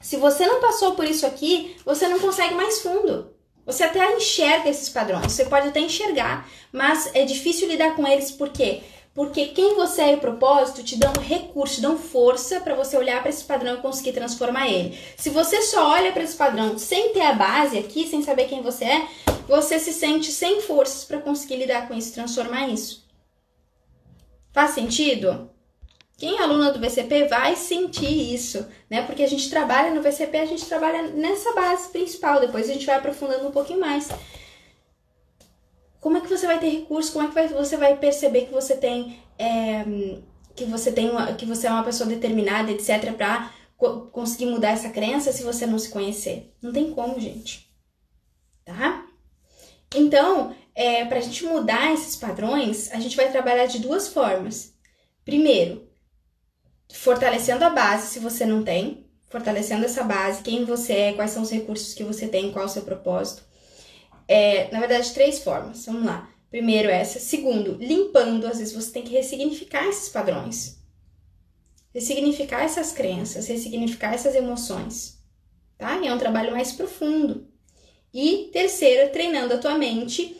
Se 0.00 0.16
você 0.16 0.46
não 0.46 0.60
passou 0.60 0.94
por 0.94 1.04
isso 1.04 1.26
aqui, 1.26 1.76
você 1.84 2.08
não 2.08 2.18
consegue 2.18 2.54
mais 2.54 2.80
fundo. 2.80 3.32
Você 3.64 3.84
até 3.84 4.16
enxerga 4.16 4.68
esses 4.68 4.88
padrões, 4.88 5.32
você 5.32 5.44
pode 5.44 5.68
até 5.68 5.80
enxergar, 5.80 6.48
mas 6.72 7.10
é 7.14 7.24
difícil 7.24 7.68
lidar 7.68 7.94
com 7.94 8.06
eles 8.06 8.30
por 8.30 8.48
quê? 8.48 8.82
Porque 9.14 9.46
quem 9.48 9.74
você 9.74 10.02
é 10.02 10.12
e 10.12 10.14
o 10.14 10.20
propósito 10.20 10.82
te 10.82 10.96
dão 10.96 11.12
recurso, 11.12 11.76
te 11.76 11.80
dão 11.82 11.98
força 11.98 12.60
para 12.60 12.74
você 12.74 12.96
olhar 12.96 13.20
para 13.20 13.28
esse 13.28 13.44
padrão 13.44 13.74
e 13.74 13.82
conseguir 13.82 14.12
transformar 14.12 14.68
ele. 14.68 14.98
Se 15.16 15.28
você 15.28 15.60
só 15.62 15.90
olha 15.90 16.12
para 16.12 16.22
esse 16.22 16.34
padrão 16.34 16.78
sem 16.78 17.12
ter 17.12 17.20
a 17.20 17.34
base 17.34 17.78
aqui, 17.78 18.08
sem 18.08 18.22
saber 18.22 18.48
quem 18.48 18.62
você 18.62 18.86
é, 18.86 19.08
você 19.46 19.78
se 19.78 19.92
sente 19.92 20.32
sem 20.32 20.62
forças 20.62 21.04
para 21.04 21.20
conseguir 21.20 21.56
lidar 21.56 21.86
com 21.86 21.94
isso, 21.94 22.14
transformar 22.14 22.68
isso. 22.68 23.06
Faz 24.50 24.70
sentido? 24.70 25.51
Quem 26.22 26.38
é 26.38 26.42
aluna 26.44 26.70
do 26.70 26.78
VCP 26.78 27.26
vai 27.26 27.56
sentir 27.56 28.32
isso, 28.32 28.64
né? 28.88 29.02
Porque 29.02 29.24
a 29.24 29.28
gente 29.28 29.50
trabalha 29.50 29.92
no 29.92 30.00
VCP, 30.00 30.36
a 30.38 30.46
gente 30.46 30.64
trabalha 30.66 31.02
nessa 31.08 31.52
base 31.52 31.88
principal, 31.88 32.38
depois 32.38 32.70
a 32.70 32.72
gente 32.72 32.86
vai 32.86 32.94
aprofundando 32.94 33.48
um 33.48 33.50
pouquinho 33.50 33.80
mais. 33.80 34.08
Como 36.00 36.16
é 36.16 36.20
que 36.20 36.28
você 36.28 36.46
vai 36.46 36.60
ter 36.60 36.68
recurso? 36.68 37.12
Como 37.12 37.26
é 37.26 37.48
que 37.48 37.54
você 37.54 37.76
vai 37.76 37.96
perceber 37.96 38.42
que 38.42 38.52
você 38.52 38.76
tem 38.76 39.18
é, 39.36 39.82
que 40.54 40.64
você 40.64 40.92
tem 40.92 41.10
uma, 41.10 41.34
que 41.34 41.44
você 41.44 41.66
é 41.66 41.72
uma 41.72 41.82
pessoa 41.82 42.08
determinada, 42.08 42.70
etc, 42.70 43.12
para 43.16 43.52
co 43.76 44.02
conseguir 44.12 44.46
mudar 44.46 44.70
essa 44.70 44.90
crença 44.90 45.32
se 45.32 45.42
você 45.42 45.66
não 45.66 45.76
se 45.76 45.88
conhecer? 45.88 46.54
Não 46.62 46.72
tem 46.72 46.92
como, 46.92 47.18
gente. 47.18 47.68
Tá? 48.64 49.08
Então, 49.92 50.54
é, 50.72 51.04
para 51.04 51.18
a 51.18 51.22
gente 51.22 51.44
mudar 51.44 51.92
esses 51.92 52.14
padrões, 52.14 52.92
a 52.92 53.00
gente 53.00 53.16
vai 53.16 53.28
trabalhar 53.32 53.66
de 53.66 53.80
duas 53.80 54.06
formas. 54.06 54.72
Primeiro, 55.24 55.90
fortalecendo 56.92 57.64
a 57.64 57.70
base 57.70 58.08
se 58.08 58.18
você 58.18 58.44
não 58.44 58.62
tem, 58.62 59.06
fortalecendo 59.28 59.84
essa 59.84 60.02
base, 60.02 60.42
quem 60.42 60.64
você 60.64 60.92
é, 60.92 61.12
quais 61.14 61.30
são 61.30 61.42
os 61.42 61.50
recursos 61.50 61.94
que 61.94 62.04
você 62.04 62.28
tem, 62.28 62.52
qual 62.52 62.64
é 62.64 62.68
o 62.68 62.70
seu 62.70 62.82
propósito. 62.82 63.42
É, 64.28 64.70
na 64.70 64.78
verdade, 64.78 65.12
três 65.12 65.40
formas. 65.40 65.86
Vamos 65.86 66.04
lá. 66.04 66.28
Primeiro, 66.50 66.90
essa. 66.90 67.18
Segundo, 67.18 67.76
limpando. 67.80 68.46
Às 68.46 68.58
vezes 68.58 68.74
você 68.74 68.92
tem 68.92 69.02
que 69.02 69.12
ressignificar 69.12 69.86
esses 69.88 70.10
padrões. 70.10 70.78
Ressignificar 71.94 72.62
essas 72.62 72.92
crenças, 72.92 73.48
ressignificar 73.48 74.14
essas 74.14 74.34
emoções. 74.34 75.18
Tá? 75.78 75.98
E 75.98 76.06
é 76.06 76.14
um 76.14 76.18
trabalho 76.18 76.52
mais 76.52 76.72
profundo. 76.72 77.48
E 78.12 78.50
terceiro, 78.52 79.10
treinando 79.10 79.54
a 79.54 79.58
tua 79.58 79.76
mente 79.76 80.36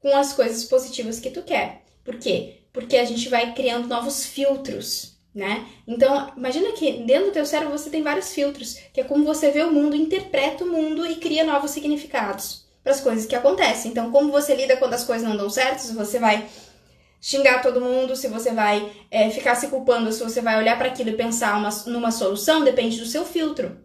com 0.00 0.14
as 0.16 0.32
coisas 0.32 0.64
positivas 0.64 1.20
que 1.20 1.30
tu 1.30 1.42
quer. 1.42 1.84
Por 2.04 2.18
quê? 2.18 2.64
Porque 2.72 2.96
a 2.96 3.04
gente 3.04 3.28
vai 3.28 3.54
criando 3.54 3.88
novos 3.88 4.26
filtros 4.26 5.13
né? 5.34 5.66
Então, 5.86 6.32
imagina 6.36 6.72
que 6.72 7.02
dentro 7.04 7.26
do 7.26 7.32
teu 7.32 7.44
cérebro 7.44 7.76
você 7.76 7.90
tem 7.90 8.02
vários 8.02 8.32
filtros, 8.32 8.78
que 8.92 9.00
é 9.00 9.04
como 9.04 9.24
você 9.24 9.50
vê 9.50 9.62
o 9.62 9.72
mundo, 9.72 9.96
interpreta 9.96 10.64
o 10.64 10.68
mundo 10.68 11.04
e 11.04 11.16
cria 11.16 11.42
novos 11.44 11.72
significados 11.72 12.64
para 12.82 12.92
as 12.92 13.00
coisas 13.00 13.26
que 13.26 13.34
acontecem. 13.34 13.90
Então, 13.90 14.12
como 14.12 14.30
você 14.30 14.54
lida 14.54 14.76
quando 14.76 14.94
as 14.94 15.04
coisas 15.04 15.26
não 15.26 15.36
dão 15.36 15.50
certo, 15.50 15.80
se 15.80 15.94
você 15.94 16.18
vai 16.18 16.46
xingar 17.20 17.62
todo 17.62 17.80
mundo, 17.80 18.14
se 18.14 18.28
você 18.28 18.52
vai 18.52 18.92
é, 19.10 19.30
ficar 19.30 19.54
se 19.56 19.68
culpando, 19.68 20.12
se 20.12 20.22
você 20.22 20.40
vai 20.40 20.58
olhar 20.58 20.76
para 20.78 20.88
aquilo 20.88 21.10
e 21.10 21.16
pensar 21.16 21.56
uma, 21.56 21.70
numa 21.86 22.10
solução, 22.12 22.62
depende 22.62 23.00
do 23.00 23.06
seu 23.06 23.24
filtro. 23.24 23.82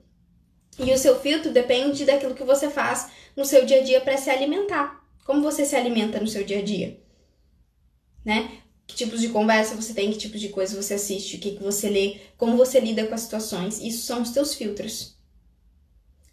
E 0.78 0.94
o 0.94 0.98
seu 0.98 1.20
filtro 1.20 1.52
depende 1.52 2.06
daquilo 2.06 2.36
que 2.36 2.44
você 2.44 2.70
faz 2.70 3.10
no 3.36 3.44
seu 3.44 3.66
dia 3.66 3.80
a 3.80 3.84
dia 3.84 4.02
para 4.02 4.18
se 4.18 4.30
alimentar. 4.30 5.04
Como 5.26 5.42
você 5.42 5.66
se 5.66 5.76
alimenta 5.76 6.20
no 6.20 6.28
seu 6.28 6.44
dia 6.44 6.60
a 6.60 6.62
dia? 6.62 7.00
Né? 8.24 8.50
Que 8.89 8.95
tipos 8.95 9.21
de 9.21 9.30
conversa 9.30 9.75
você 9.75 9.93
tem, 9.93 10.12
que 10.12 10.17
tipos 10.17 10.41
de 10.41 10.49
coisa 10.49 10.75
você 10.75 10.95
assiste, 10.95 11.36
o 11.36 11.39
que, 11.39 11.52
que 11.52 11.63
você 11.63 11.88
lê, 11.88 12.17
como 12.36 12.58
você 12.58 12.80
lida 12.80 13.06
com 13.06 13.13
as 13.13 13.21
situações. 13.21 13.80
Isso 13.80 14.04
são 14.04 14.23
os 14.23 14.32
teus 14.32 14.56
filtros. 14.56 15.15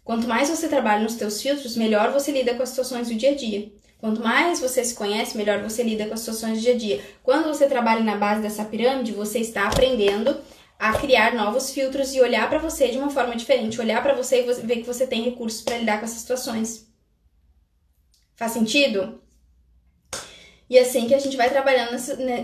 Quanto 0.03 0.27
mais 0.27 0.49
você 0.49 0.67
trabalha 0.67 1.03
nos 1.03 1.13
teus 1.13 1.39
filtros, 1.39 1.77
melhor 1.77 2.11
você 2.11 2.31
lida 2.31 2.55
com 2.55 2.63
as 2.63 2.69
situações 2.69 3.09
do 3.09 3.15
dia 3.15 3.29
a 3.29 3.35
dia. 3.35 3.71
Quanto 3.99 4.23
mais 4.23 4.59
você 4.59 4.83
se 4.83 4.95
conhece, 4.95 5.37
melhor 5.37 5.61
você 5.61 5.83
lida 5.83 6.07
com 6.07 6.15
as 6.15 6.21
situações 6.21 6.57
do 6.57 6.63
dia 6.63 6.73
a 6.73 6.77
dia. 6.77 7.01
Quando 7.21 7.45
você 7.45 7.67
trabalha 7.67 8.03
na 8.03 8.15
base 8.15 8.41
dessa 8.41 8.65
pirâmide, 8.65 9.11
você 9.11 9.37
está 9.37 9.67
aprendendo 9.67 10.35
a 10.79 10.93
criar 10.93 11.35
novos 11.35 11.71
filtros 11.71 12.15
e 12.15 12.21
olhar 12.21 12.49
para 12.49 12.57
você 12.57 12.87
de 12.87 12.97
uma 12.97 13.11
forma 13.11 13.35
diferente, 13.35 13.79
olhar 13.79 14.01
para 14.01 14.15
você 14.15 14.41
e 14.41 14.53
ver 14.65 14.77
que 14.77 14.87
você 14.87 15.05
tem 15.05 15.23
recursos 15.23 15.61
para 15.61 15.77
lidar 15.77 15.99
com 15.99 16.05
essas 16.05 16.21
situações. 16.21 16.87
Faz 18.35 18.51
sentido? 18.51 19.21
E 20.69 20.77
assim 20.77 21.07
que 21.07 21.15
a 21.15 21.19
gente 21.19 21.37
vai 21.37 21.49
trabalhando 21.49 21.97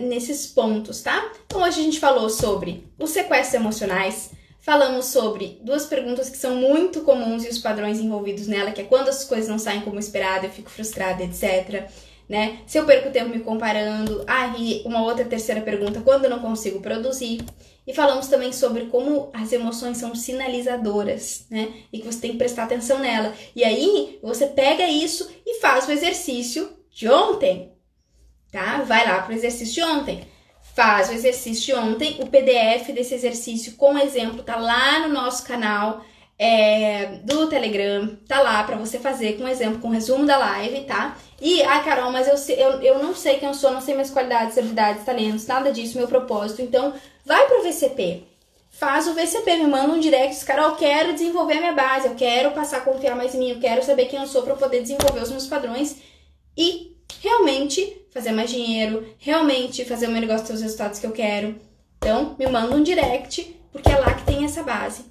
nesses 0.08 0.48
pontos, 0.48 1.02
tá? 1.02 1.32
Então 1.46 1.62
hoje 1.62 1.82
a 1.82 1.84
gente 1.84 2.00
falou 2.00 2.30
sobre 2.30 2.88
os 2.98 3.10
sequestros 3.10 3.56
emocionais, 3.56 4.32
falamos 4.62 5.08
sobre 5.08 5.60
duas 5.62 5.86
perguntas 5.86 6.30
que 6.30 6.38
são 6.38 6.56
muito 6.56 7.02
comuns 7.02 7.44
e 7.44 7.50
os 7.50 7.60
padrões 7.60 8.00
envolvidos 8.00 8.48
nela, 8.48 8.72
que 8.72 8.80
é 8.80 8.86
quando 8.86 9.10
as 9.10 9.26
coisas 9.26 9.50
não 9.50 9.60
saem 9.60 9.82
como 9.82 10.00
esperado, 10.00 10.46
eu 10.46 10.52
fico 10.52 10.70
frustrada, 10.70 11.22
etc. 11.22 11.90
Né? 12.30 12.60
Se 12.66 12.78
eu 12.78 12.86
perco 12.86 13.12
tempo 13.12 13.30
me 13.30 13.42
comparando, 13.42 14.24
ah, 14.26 14.56
e 14.58 14.82
uma 14.86 15.04
outra 15.04 15.26
terceira 15.26 15.60
pergunta, 15.60 16.00
quando 16.00 16.24
eu 16.24 16.30
não 16.30 16.40
consigo 16.40 16.80
produzir. 16.80 17.42
E 17.86 17.94
falamos 17.94 18.28
também 18.28 18.54
sobre 18.54 18.86
como 18.86 19.30
as 19.34 19.52
emoções 19.52 19.98
são 19.98 20.16
sinalizadoras, 20.16 21.46
né? 21.52 21.74
E 21.92 22.00
que 22.00 22.06
você 22.06 22.22
tem 22.22 22.32
que 22.32 22.38
prestar 22.38 22.64
atenção 22.64 23.00
nela. 23.00 23.34
E 23.54 23.62
aí, 23.62 24.20
você 24.24 24.48
pega 24.48 24.88
isso 24.88 25.30
e 25.46 25.60
faz 25.60 25.86
o 25.86 25.92
exercício 25.92 26.70
de 26.90 27.10
ontem, 27.10 27.73
tá? 28.54 28.84
Vai 28.84 29.06
lá 29.06 29.24
pro 29.24 29.34
exercício 29.34 29.74
de 29.74 29.84
ontem. 29.84 30.28
Faz 30.76 31.10
o 31.10 31.14
exercício 31.14 31.66
de 31.66 31.74
ontem. 31.74 32.18
O 32.22 32.28
PDF 32.28 32.92
desse 32.94 33.16
exercício 33.16 33.74
com 33.74 33.98
exemplo 33.98 34.44
tá 34.44 34.56
lá 34.56 35.00
no 35.00 35.10
nosso 35.10 35.44
canal 35.44 36.06
é, 36.38 37.20
do 37.24 37.48
Telegram. 37.48 38.16
Tá 38.28 38.42
lá 38.42 38.64
para 38.64 38.78
você 38.78 39.00
fazer 39.00 39.38
com 39.38 39.48
exemplo, 39.48 39.80
com 39.80 39.90
resumo 39.90 40.26
da 40.26 40.38
live, 40.38 40.82
tá? 40.82 41.18
E, 41.42 41.64
ai, 41.64 41.84
Carol, 41.84 42.12
mas 42.12 42.28
eu, 42.28 42.56
eu, 42.56 42.82
eu 42.82 43.00
não 43.00 43.16
sei 43.16 43.40
quem 43.40 43.48
eu 43.48 43.54
sou, 43.54 43.72
não 43.72 43.82
sei 43.82 43.96
minhas 43.96 44.12
qualidades, 44.12 44.58
habilidades, 44.58 45.04
talentos, 45.04 45.48
nada 45.48 45.72
disso, 45.72 45.98
meu 45.98 46.08
propósito. 46.08 46.62
Então, 46.62 46.94
vai 47.26 47.48
pro 47.48 47.64
VCP. 47.64 48.24
Faz 48.70 49.08
o 49.08 49.14
VCP, 49.14 49.58
me 49.58 49.68
manda 49.68 49.94
um 49.94 50.00
direct, 50.00 50.44
Carol, 50.46 50.72
eu 50.72 50.76
quero 50.76 51.14
desenvolver 51.14 51.58
a 51.58 51.60
minha 51.60 51.74
base, 51.74 52.08
eu 52.08 52.16
quero 52.16 52.52
passar 52.52 52.78
a 52.78 52.82
confiar 52.82 53.16
mais 53.16 53.36
em 53.36 53.38
mim, 53.38 53.50
eu 53.52 53.60
quero 53.60 53.84
saber 53.84 54.06
quem 54.06 54.20
eu 54.20 54.26
sou 54.26 54.42
para 54.42 54.56
poder 54.56 54.82
desenvolver 54.82 55.22
os 55.22 55.30
meus 55.30 55.46
padrões 55.46 55.98
e 56.58 56.93
realmente 57.24 58.06
fazer 58.12 58.34
mais 58.34 58.50
dinheiro, 58.50 59.08
realmente 59.18 59.86
fazer 59.86 60.08
o 60.08 60.12
meu 60.12 60.20
negócio 60.20 60.46
ter 60.46 60.54
os 60.54 60.62
resultados 60.62 61.00
que 61.00 61.08
eu 61.08 61.12
quero. 61.12 61.56
Então, 61.98 62.36
me 62.38 62.46
manda 62.48 62.76
um 62.76 62.84
direct, 62.84 63.58
porque 63.72 63.90
é 63.90 63.98
lá 63.98 64.14
que 64.14 64.26
tem 64.26 64.44
essa 64.44 64.62
base. 64.62 65.06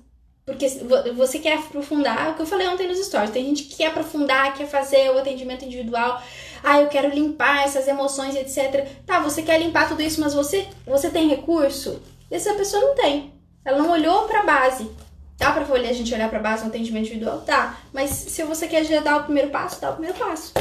Porque 0.45 0.69
você 1.17 1.39
quer 1.39 1.57
aprofundar, 1.57 2.31
o 2.31 2.35
que 2.35 2.43
eu 2.43 2.47
falei 2.47 2.69
ontem 2.69 2.87
nos 2.87 3.03
stories, 3.03 3.31
tem 3.31 3.47
gente 3.47 3.65
que 3.65 3.77
quer 3.77 3.87
aprofundar, 3.87 4.55
quer 4.55 4.67
fazer 4.67 5.11
o 5.11 5.19
atendimento 5.19 5.65
individual. 5.65 6.23
Ah, 6.63 6.83
eu 6.83 6.89
quero 6.89 7.09
limpar 7.09 7.65
essas 7.65 7.89
emoções, 7.89 8.37
etc. 8.37 8.87
Tá, 9.07 9.19
você 9.21 9.41
quer 9.41 9.59
limpar 9.59 9.89
tudo 9.89 10.03
isso, 10.03 10.21
mas 10.21 10.35
você, 10.35 10.69
você 10.85 11.09
tem 11.09 11.29
recurso? 11.29 12.03
Essa 12.31 12.53
pessoa 12.55 12.83
não 12.83 12.95
tem. 12.95 13.33
Ela 13.65 13.79
não 13.79 13.91
olhou 13.91 14.25
para 14.29 14.41
a 14.41 14.45
base. 14.45 14.91
Dá 15.39 15.51
pra 15.51 15.63
a 15.63 15.93
gente 15.93 16.13
olhar 16.13 16.29
para 16.29 16.41
a 16.41 16.43
base 16.43 16.63
no 16.63 16.69
atendimento 16.69 17.07
individual? 17.07 17.41
Tá. 17.41 17.79
Mas 17.93 18.11
se 18.11 18.43
você 18.43 18.69
quer 18.69 18.85
já 18.85 19.01
dar 19.01 19.17
o 19.19 19.25
primeiro 19.25 19.49
passo, 19.49 19.81
dá 19.81 19.91
o 19.91 19.95
primeiro 19.95 20.19
passo. 20.19 20.53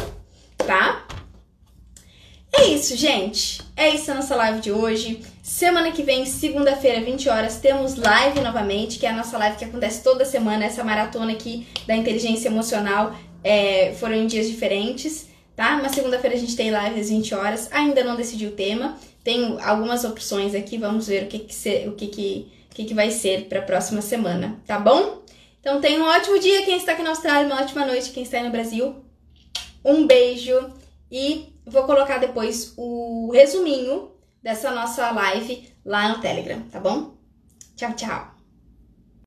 Tá? 0.57 1.05
É 2.53 2.67
isso, 2.67 2.95
gente. 2.97 3.61
É 3.75 3.89
isso 3.89 4.11
a 4.11 4.15
nossa 4.15 4.35
live 4.35 4.59
de 4.59 4.71
hoje. 4.71 5.21
Semana 5.41 5.91
que 5.91 6.03
vem, 6.03 6.25
segunda-feira, 6.25 7.01
20 7.01 7.29
horas, 7.29 7.57
temos 7.57 7.95
live 7.95 8.41
novamente, 8.41 8.99
que 8.99 9.05
é 9.05 9.09
a 9.09 9.15
nossa 9.15 9.37
live 9.37 9.57
que 9.57 9.65
acontece 9.65 10.03
toda 10.03 10.25
semana, 10.25 10.65
essa 10.65 10.83
maratona 10.83 11.31
aqui 11.31 11.65
da 11.87 11.95
inteligência 11.95 12.49
emocional. 12.49 13.15
É, 13.43 13.93
foram 13.99 14.15
em 14.15 14.27
dias 14.27 14.47
diferentes, 14.47 15.29
tá? 15.55 15.79
Mas 15.81 15.93
segunda-feira 15.93 16.35
a 16.35 16.39
gente 16.39 16.55
tem 16.55 16.71
live 16.71 16.99
às 16.99 17.09
20 17.09 17.33
horas. 17.33 17.69
Ainda 17.71 18.03
não 18.03 18.15
decidi 18.15 18.45
o 18.45 18.51
tema. 18.51 18.97
Tem 19.23 19.57
algumas 19.61 20.03
opções 20.03 20.53
aqui, 20.53 20.77
vamos 20.77 21.07
ver 21.07 21.23
o 21.23 21.27
que, 21.27 21.39
que, 21.39 21.55
ser, 21.55 21.87
o 21.87 21.93
que, 21.93 22.07
que, 22.07 22.51
o 22.71 22.75
que, 22.75 22.85
que 22.85 22.93
vai 22.93 23.11
ser 23.11 23.45
para 23.45 23.59
a 23.59 23.63
próxima 23.63 24.01
semana, 24.01 24.59
tá 24.65 24.79
bom? 24.79 25.21
Então 25.59 25.79
tenha 25.79 25.99
um 25.99 26.07
ótimo 26.07 26.39
dia 26.39 26.63
quem 26.63 26.75
está 26.75 26.93
aqui 26.93 27.03
na 27.03 27.11
Austrália, 27.11 27.45
uma 27.45 27.61
ótima 27.61 27.85
noite 27.85 28.09
quem 28.09 28.23
está 28.23 28.37
aí 28.37 28.43
no 28.43 28.49
Brasil. 28.49 28.95
Um 29.85 30.07
beijo 30.07 30.71
e 31.11 31.50
vou 31.71 31.83
colocar 31.83 32.17
depois 32.17 32.73
o 32.77 33.31
resuminho 33.33 34.11
dessa 34.43 34.71
nossa 34.71 35.09
live 35.11 35.73
lá 35.85 36.09
no 36.09 36.19
Telegram, 36.19 36.61
tá 36.69 36.79
bom? 36.79 37.15
Tchau, 37.75 37.93
tchau! 37.93 38.30